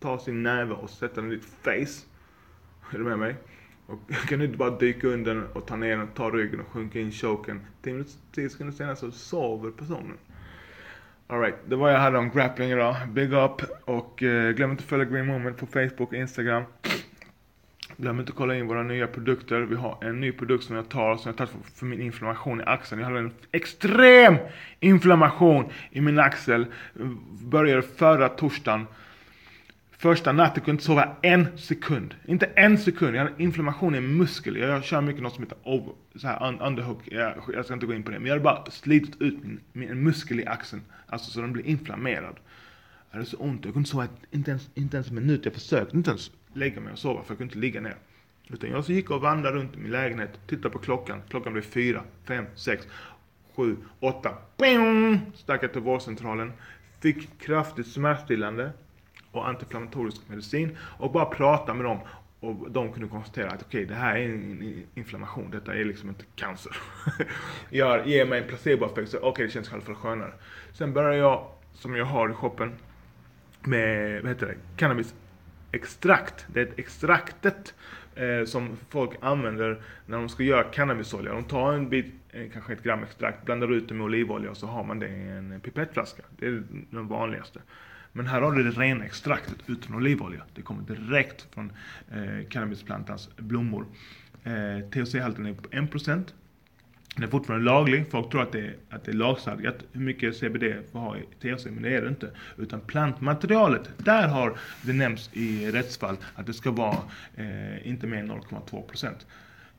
ta 0.00 0.18
sin 0.18 0.42
näve 0.42 0.74
och 0.74 0.90
sätta 0.90 1.20
den 1.20 1.32
i 1.32 1.34
ditt 1.34 1.44
face. 1.44 2.06
Är 2.92 2.98
du 2.98 3.04
med 3.04 3.18
mig? 3.18 3.34
Och 3.86 3.98
kan 4.28 4.38
du 4.38 4.44
inte 4.44 4.58
bara 4.58 4.78
dyka 4.78 5.06
under 5.06 5.44
och 5.52 5.66
ta 5.66 5.76
ner 5.76 5.96
den, 5.96 6.08
ta 6.08 6.30
ryggen 6.30 6.60
och 6.60 6.66
sjunka 6.66 7.00
in 7.00 7.12
choken. 7.12 7.60
10 7.82 8.50
sekunder 8.50 8.72
senare 8.72 8.96
så 8.96 9.10
sover 9.10 9.70
personen. 9.70 10.18
Alright, 11.26 11.56
det 11.68 11.76
var 11.76 11.90
jag 11.90 11.98
hade 11.98 12.18
om 12.18 12.30
grappling 12.30 12.70
idag. 12.70 12.96
Big 13.08 13.32
up 13.32 13.62
och 13.84 14.22
eh, 14.22 14.52
glöm 14.52 14.70
inte 14.70 14.82
att 14.82 14.88
följa 14.88 15.04
Green 15.04 15.26
Moment 15.26 15.56
på 15.56 15.66
Facebook 15.66 16.00
och 16.00 16.14
Instagram. 16.14 16.62
Glöm 17.96 18.20
inte 18.20 18.30
att 18.30 18.36
kolla 18.36 18.56
in 18.56 18.66
våra 18.66 18.82
nya 18.82 19.06
produkter. 19.06 19.60
Vi 19.60 19.76
har 19.76 19.98
en 20.00 20.20
ny 20.20 20.32
produkt 20.32 20.64
som 20.64 20.76
jag 20.76 20.88
tar, 20.88 21.16
som 21.16 21.28
jag 21.28 21.36
tar 21.36 21.46
för, 21.46 21.58
för 21.74 21.86
min 21.86 22.00
inflammation 22.00 22.60
i 22.60 22.64
axeln. 22.64 23.00
Jag 23.00 23.08
hade 23.08 23.18
en 23.18 23.32
extrem 23.52 24.36
inflammation 24.80 25.64
i 25.90 26.00
min 26.00 26.18
axel. 26.18 26.66
Eh, 27.00 27.06
började 27.40 27.82
förra 27.82 28.28
torsdagen. 28.28 28.86
Första 30.02 30.32
natten 30.32 30.64
kunde 30.64 30.70
jag 30.70 30.74
inte 30.74 30.84
sova 30.84 31.16
en 31.22 31.58
sekund. 31.58 32.14
Inte 32.24 32.46
en 32.46 32.78
sekund. 32.78 33.16
Jag 33.16 33.24
hade 33.24 33.42
inflammation 33.42 33.94
i 33.94 33.98
en 33.98 34.16
muskel. 34.16 34.56
Jag 34.56 34.84
kör 34.84 35.00
mycket 35.00 35.22
något 35.22 35.34
som 35.34 35.44
heter 35.44 35.58
over, 35.64 35.92
så 36.14 36.26
här 36.26 36.66
underhook. 36.66 36.98
Jag, 37.04 37.34
jag 37.54 37.64
ska 37.64 37.74
inte 37.74 37.86
gå 37.86 37.94
in 37.94 38.02
på 38.02 38.10
det. 38.10 38.18
Men 38.18 38.26
jag 38.26 38.32
hade 38.32 38.44
bara 38.44 38.70
slitit 38.70 39.22
ut 39.22 39.44
min, 39.44 39.60
min 39.72 40.04
muskel 40.04 40.40
i 40.40 40.46
axeln. 40.46 40.82
Alltså 41.06 41.30
så 41.30 41.40
den 41.40 41.52
blev 41.52 41.66
inflammerad. 41.66 42.36
Jag 43.10 43.16
hade 43.16 43.30
så 43.30 43.36
ont. 43.36 43.64
Jag 43.64 43.74
kunde 43.74 43.88
sova 43.88 44.08
inte 44.30 44.50
ens, 44.50 44.70
inte 44.74 44.96
ens 44.96 45.08
en 45.08 45.14
minut. 45.14 45.44
Jag 45.44 45.54
försökte 45.54 45.96
inte 45.96 46.10
ens 46.10 46.30
lägga 46.52 46.80
mig 46.80 46.92
och 46.92 46.98
sova 46.98 47.22
för 47.22 47.30
jag 47.30 47.38
kunde 47.38 47.50
inte 47.50 47.58
ligga 47.58 47.80
ner. 47.80 47.96
Utan 48.48 48.70
jag 48.70 48.84
så 48.84 48.92
gick 48.92 49.10
och 49.10 49.20
vandrade 49.20 49.56
runt 49.56 49.76
i 49.76 49.78
min 49.78 49.92
lägenhet, 49.92 50.40
tittade 50.46 50.70
på 50.70 50.78
klockan. 50.78 51.22
Klockan 51.28 51.52
blev 51.52 51.62
fyra, 51.62 52.02
fem, 52.24 52.44
sex, 52.54 52.86
sju, 53.56 53.76
åtta. 54.00 54.30
Stack 55.34 55.62
jag 55.62 55.72
till 55.72 55.82
vårdcentralen. 55.82 56.52
Fick 57.00 57.40
kraftigt 57.40 57.86
smärtstillande 57.86 58.70
och 59.32 59.48
antiinflammatorisk 59.48 60.28
medicin 60.28 60.76
och 60.80 61.12
bara 61.12 61.24
prata 61.24 61.74
med 61.74 61.84
dem. 61.84 61.98
Och 62.40 62.70
de 62.70 62.92
kunde 62.92 63.08
konstatera 63.08 63.48
att 63.48 63.62
okej, 63.62 63.66
okay, 63.66 63.84
det 63.84 63.94
här 63.94 64.16
är 64.16 64.24
en 64.24 64.84
inflammation. 64.94 65.50
Detta 65.50 65.74
är 65.74 65.84
liksom 65.84 66.08
inte 66.08 66.24
cancer. 66.36 66.76
jag 67.70 68.06
ger 68.06 68.26
mig 68.26 68.42
en 68.42 68.48
placeboeffekt 68.48 69.10
så 69.10 69.16
okej, 69.16 69.30
okay, 69.30 69.46
det 69.46 69.52
känns 69.52 69.70
i 69.70 69.72
alla 69.72 69.82
fall 69.82 69.94
skönare. 69.94 70.32
Sen 70.72 70.92
börjar 70.92 71.12
jag, 71.12 71.46
som 71.72 71.96
jag 71.96 72.04
har 72.04 72.30
i 72.30 72.32
shoppen, 72.32 72.72
med, 73.60 74.22
vad 74.22 74.30
heter 74.30 74.46
det, 74.46 74.54
cannabis 74.76 75.14
extrakt. 75.72 76.46
Det 76.52 76.60
är 76.60 76.66
ett 76.66 76.78
extraktet 76.78 77.74
eh, 78.14 78.44
som 78.44 78.76
folk 78.88 79.10
använder 79.20 79.82
när 80.06 80.18
de 80.18 80.28
ska 80.28 80.42
göra 80.42 80.64
cannabisolja. 80.64 81.32
De 81.32 81.44
tar 81.44 81.72
en 81.72 81.88
bit, 81.88 82.14
eh, 82.30 82.50
kanske 82.52 82.72
ett 82.72 82.82
gram 82.82 83.02
extrakt, 83.02 83.44
blandar 83.44 83.72
ut 83.72 83.88
det 83.88 83.94
med 83.94 84.04
olivolja 84.04 84.50
och 84.50 84.56
så 84.56 84.66
har 84.66 84.84
man 84.84 84.98
det 84.98 85.08
i 85.08 85.28
en 85.28 85.60
pipettflaska. 85.60 86.22
Det 86.38 86.46
är 86.46 86.62
den 86.90 87.08
vanligaste. 87.08 87.60
Men 88.12 88.26
här 88.26 88.40
har 88.40 88.52
du 88.52 88.62
det 88.62 88.70
rena 88.70 89.04
extraktet 89.04 89.56
utan 89.66 89.94
olivolja. 89.94 90.42
Det 90.54 90.62
kommer 90.62 90.82
direkt 90.82 91.46
från 91.54 91.72
eh, 92.10 92.48
cannabisplantans 92.48 93.30
blommor. 93.36 93.86
Eh, 94.44 94.88
THC-halten 94.90 95.46
är 95.46 95.54
på 95.54 95.68
1%. 95.68 96.24
Den 97.14 97.24
är 97.24 97.28
fortfarande 97.28 97.64
laglig. 97.64 98.10
Folk 98.10 98.30
tror 98.30 98.42
att 98.42 98.52
det, 98.52 98.60
är, 98.60 98.76
att 98.90 99.04
det 99.04 99.10
är 99.10 99.14
lagstadgat 99.14 99.76
hur 99.92 100.00
mycket 100.00 100.36
CBD 100.36 100.64
får 100.92 100.98
ha 100.98 101.16
i 101.16 101.22
THC, 101.40 101.64
men 101.64 101.82
det 101.82 101.96
är 101.96 102.02
det 102.02 102.08
inte. 102.08 102.30
Utan 102.56 102.80
plantmaterialet, 102.80 103.90
där 103.96 104.28
har 104.28 104.58
det 104.82 104.92
nämnts 104.92 105.30
i 105.32 105.70
rättsfall 105.70 106.16
att 106.34 106.46
det 106.46 106.52
ska 106.52 106.70
vara 106.70 106.98
eh, 107.36 107.88
inte 107.88 108.06
mer 108.06 108.18
än 108.18 108.32
0,2%. 108.32 109.12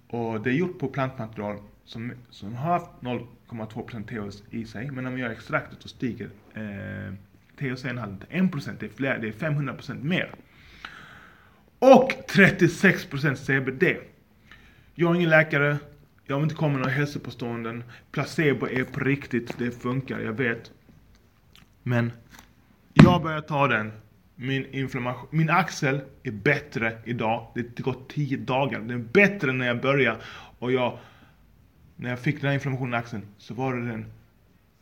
Och 0.07 0.41
det 0.41 0.49
är 0.49 0.53
gjort 0.53 0.79
på 0.79 0.87
plantmaterial 0.87 1.57
som, 1.85 2.13
som 2.29 2.55
har 2.55 2.73
haft 2.73 2.91
0,2% 2.99 4.31
THC 4.31 4.43
i 4.49 4.65
sig, 4.65 4.91
men 4.91 5.03
när 5.03 5.11
man 5.11 5.19
gör 5.19 5.29
extraktet 5.29 5.81
så 5.81 5.87
stiger 5.87 6.29
eh, 6.53 7.13
THCn 7.57 7.97
hade 7.97 8.13
inte 8.13 8.25
1%, 8.57 8.75
det 8.79 8.85
är, 8.85 8.89
fler, 8.89 9.17
det 9.17 9.27
är 9.27 9.31
500% 9.31 10.03
mer. 10.03 10.35
Och 11.79 12.13
36% 12.29 13.35
CBD. 13.35 13.83
Jag 14.95 15.11
är 15.11 15.15
ingen 15.15 15.29
läkare, 15.29 15.77
jag 16.25 16.35
vill 16.35 16.43
inte 16.43 16.55
komma 16.55 16.71
med 16.71 16.79
några 16.79 16.91
hälsopåståenden. 16.91 17.83
Placebo 18.11 18.67
är 18.67 18.83
på 18.83 18.99
riktigt, 18.99 19.57
det 19.57 19.71
funkar, 19.71 20.19
jag 20.19 20.33
vet. 20.33 20.71
Men 21.83 22.11
jag 22.93 23.23
börjar 23.23 23.41
ta 23.41 23.67
den. 23.67 23.91
Min 24.35 24.65
inflammation, 24.65 25.27
min 25.31 25.49
axel 25.49 26.01
är 26.23 26.31
bättre 26.31 26.97
idag. 27.05 27.47
Det 27.55 27.61
har 27.61 27.83
gått 27.83 28.09
10 28.09 28.37
dagar. 28.37 28.79
Den 28.79 28.91
är 28.91 28.97
bättre 28.97 29.49
än 29.49 29.57
när 29.57 29.67
jag 29.67 29.81
började. 29.81 30.19
Och 30.59 30.71
jag, 30.71 30.99
när 31.95 32.09
jag 32.09 32.19
fick 32.19 32.41
den 32.41 32.47
här 32.47 32.53
inflammationen 32.53 32.93
i 32.93 32.97
axeln 32.97 33.23
så 33.37 33.53
var 33.53 33.73
det 33.73 33.87
den, 33.87 34.05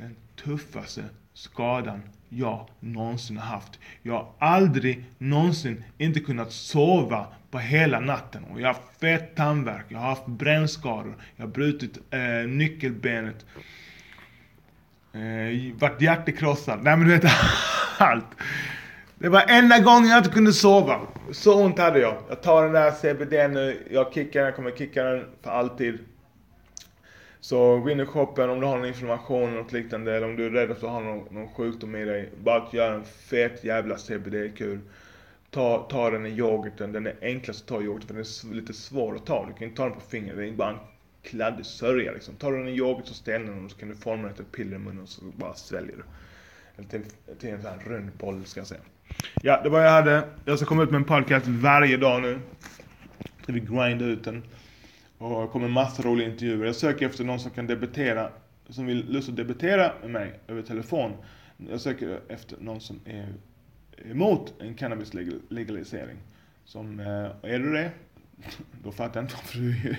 den 0.01 0.15
tuffaste 0.43 1.03
skadan 1.33 2.01
jag 2.29 2.69
någonsin 2.79 3.37
har 3.37 3.45
haft. 3.45 3.79
Jag 4.01 4.13
har 4.13 4.33
aldrig 4.39 5.05
någonsin 5.17 5.83
inte 5.97 6.19
kunnat 6.19 6.51
sova 6.51 7.27
på 7.51 7.59
hela 7.59 7.99
natten. 7.99 8.43
Och 8.43 8.61
jag 8.61 8.67
har 8.67 8.73
haft 8.73 8.99
fett 8.99 9.35
tandvärk, 9.35 9.85
jag 9.87 9.99
har 9.99 10.09
haft 10.09 10.25
brännskador, 10.25 11.15
jag 11.35 11.45
har 11.45 11.51
brutit 11.51 11.97
eh, 12.11 12.47
nyckelbenet, 12.47 13.45
eh, 15.13 15.75
varit 15.79 16.01
hjärtekrossad. 16.01 16.83
Nej 16.83 16.97
men 16.97 17.07
du 17.07 17.13
vet 17.13 17.31
allt. 17.97 18.27
Det 19.15 19.29
var 19.29 19.43
enda 19.47 19.79
gången 19.79 20.09
jag 20.09 20.17
inte 20.17 20.29
kunde 20.29 20.53
sova. 20.53 20.99
Så 21.31 21.63
ont 21.63 21.79
hade 21.79 21.99
jag. 21.99 22.17
Jag 22.29 22.43
tar 22.43 22.63
den 22.63 22.73
där 22.73 22.91
CBD 22.91 23.53
nu, 23.53 23.87
jag 23.91 24.13
kickar 24.13 24.39
den, 24.39 24.45
jag 24.45 24.55
kommer 24.55 24.71
kicka 24.71 25.03
den 25.03 25.25
för 25.41 25.51
alltid. 25.51 25.99
Så 27.41 27.79
gå 27.79 27.89
in 27.89 27.99
i 27.99 28.05
shoppen 28.05 28.49
om 28.49 28.59
du 28.59 28.65
har 28.65 28.77
någon 28.77 28.87
inflammation 28.87 29.49
eller 29.49 29.61
något 29.61 29.71
liknande 29.71 30.15
eller 30.15 30.27
om 30.27 30.35
du 30.35 30.45
är 30.45 30.49
rädd 30.49 30.71
att 30.71 30.79
du 30.79 30.85
har 30.85 31.01
någon, 31.01 31.33
någon 31.33 31.47
sjukdom 31.47 31.95
i 31.95 32.05
dig. 32.05 32.29
Bara 32.43 32.67
gör 32.71 32.93
en 32.93 33.03
fet 33.05 33.63
jävla 33.63 33.97
CBD-kur. 33.97 34.79
Ta, 35.49 35.87
ta 35.89 36.09
den 36.09 36.25
i 36.25 36.29
yoghurten, 36.29 36.91
den 36.91 37.07
är 37.07 37.15
enklast 37.21 37.61
att 37.61 37.67
ta 37.67 37.81
i 37.81 37.85
yoghurten, 37.85 38.07
för 38.07 38.13
den 38.13 38.51
är 38.51 38.61
lite 38.61 38.73
svår 38.73 39.15
att 39.15 39.25
ta. 39.25 39.45
Du 39.45 39.53
kan 39.53 39.63
inte 39.63 39.77
ta 39.77 39.83
den 39.83 39.93
på 39.93 39.99
fingret, 39.99 40.37
det 40.37 40.47
är 40.47 40.51
bara 40.51 40.69
en 40.69 40.79
kladdig 41.23 41.65
sörja 41.65 42.11
liksom. 42.11 42.35
Tar 42.35 42.51
du 42.51 42.57
den 42.57 42.67
i 42.67 42.71
yoghurt 42.71 43.07
så 43.07 43.13
ställer 43.13 43.45
den 43.45 43.65
och 43.65 43.71
så 43.71 43.77
kan 43.77 43.89
du 43.89 43.95
forma 43.95 44.23
den 44.23 44.33
till 44.33 44.45
ett 44.45 44.51
piller 44.51 44.75
i 44.75 44.79
munnen 44.79 45.03
och 45.03 45.09
så 45.09 45.21
bara 45.25 45.53
sväljer 45.53 45.95
du. 45.95 46.03
Eller 46.77 46.89
till, 46.89 47.03
till 47.39 47.49
en 47.49 47.61
sån 47.61 47.71
här 47.71 47.79
rund 47.85 48.11
boll 48.17 48.45
ska 48.45 48.59
jag 48.59 48.67
säga. 48.67 48.81
Ja, 49.41 49.61
det 49.63 49.69
var 49.69 49.79
jag 49.79 49.91
hade. 49.91 50.23
Jag 50.45 50.57
ska 50.57 50.65
komma 50.67 50.83
ut 50.83 50.91
med 50.91 50.97
en 50.97 51.05
podcast 51.05 51.47
varje 51.47 51.97
dag 51.97 52.21
nu. 52.21 52.39
Ska 53.43 53.53
vi 53.53 53.59
grinda 53.59 54.05
ut 54.05 54.23
den. 54.23 54.43
Och 55.21 55.41
det 55.41 55.47
kommer 55.47 55.67
massor 55.67 56.03
roliga 56.03 56.29
intervjuer. 56.29 56.65
Jag 56.65 56.75
söker 56.75 57.05
efter 57.05 57.23
någon 57.23 57.39
som 57.39 57.51
kan 57.51 57.67
debutera, 57.67 58.29
som 58.69 58.85
vill 58.85 59.05
lust 59.11 59.29
att 59.29 59.35
debutera 59.35 59.91
med 60.01 60.09
mig 60.09 60.39
över 60.47 60.61
telefon. 60.61 61.13
Jag 61.69 61.81
söker 61.81 62.19
efter 62.27 62.57
någon 62.59 62.81
som 62.81 62.99
är 63.05 63.33
emot 64.11 64.53
en 64.59 64.73
cannabislegalisering. 64.73 66.17
Som, 66.65 66.99
eh, 66.99 67.51
är 67.51 67.59
du 67.59 67.73
det? 67.73 67.91
Då 68.83 68.91
fattar 68.91 69.19
jag 69.19 69.25
inte 69.25 69.35
varför 69.35 69.57
du 69.57 69.95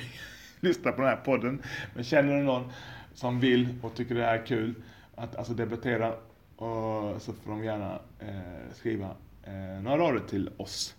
lyssnar 0.69 0.93
på 0.93 1.01
den 1.01 1.11
här 1.11 1.17
podden. 1.25 1.63
Men 1.95 2.05
känner 2.05 2.37
du 2.37 2.43
någon 2.43 2.73
som 3.15 3.41
vill 3.41 3.69
och 3.83 3.95
tycker 3.95 4.15
det 4.15 4.25
här 4.25 4.39
är 4.39 4.47
kul 4.47 4.75
att 5.15 5.37
alltså 5.37 5.53
debattera 5.55 6.15
och 6.57 7.11
eh, 7.11 7.19
så 7.19 7.33
får 7.33 7.51
de 7.51 7.65
gärna 7.65 8.01
eh, 8.19 8.75
skriva 8.75 9.11
eh, 9.45 9.83
några 9.83 9.99
rader 9.99 10.21
till 10.29 10.51
oss. 10.57 10.95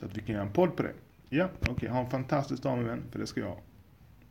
Så 0.00 0.06
att 0.06 0.16
vi 0.16 0.20
kan 0.20 0.34
göra 0.34 0.44
en 0.44 0.52
podd 0.52 0.76
på 0.76 0.82
det. 0.82 0.92
Ja, 1.28 1.48
okej. 1.60 1.72
Okay. 1.72 1.88
Ha 1.88 2.00
en 2.00 2.10
fantastisk 2.10 2.62
dag 2.62 2.78
min 2.78 2.86
vän, 2.86 3.04
för 3.10 3.18
det 3.18 3.26
ska 3.26 3.40
jag 3.40 3.48
ha. 3.48 3.60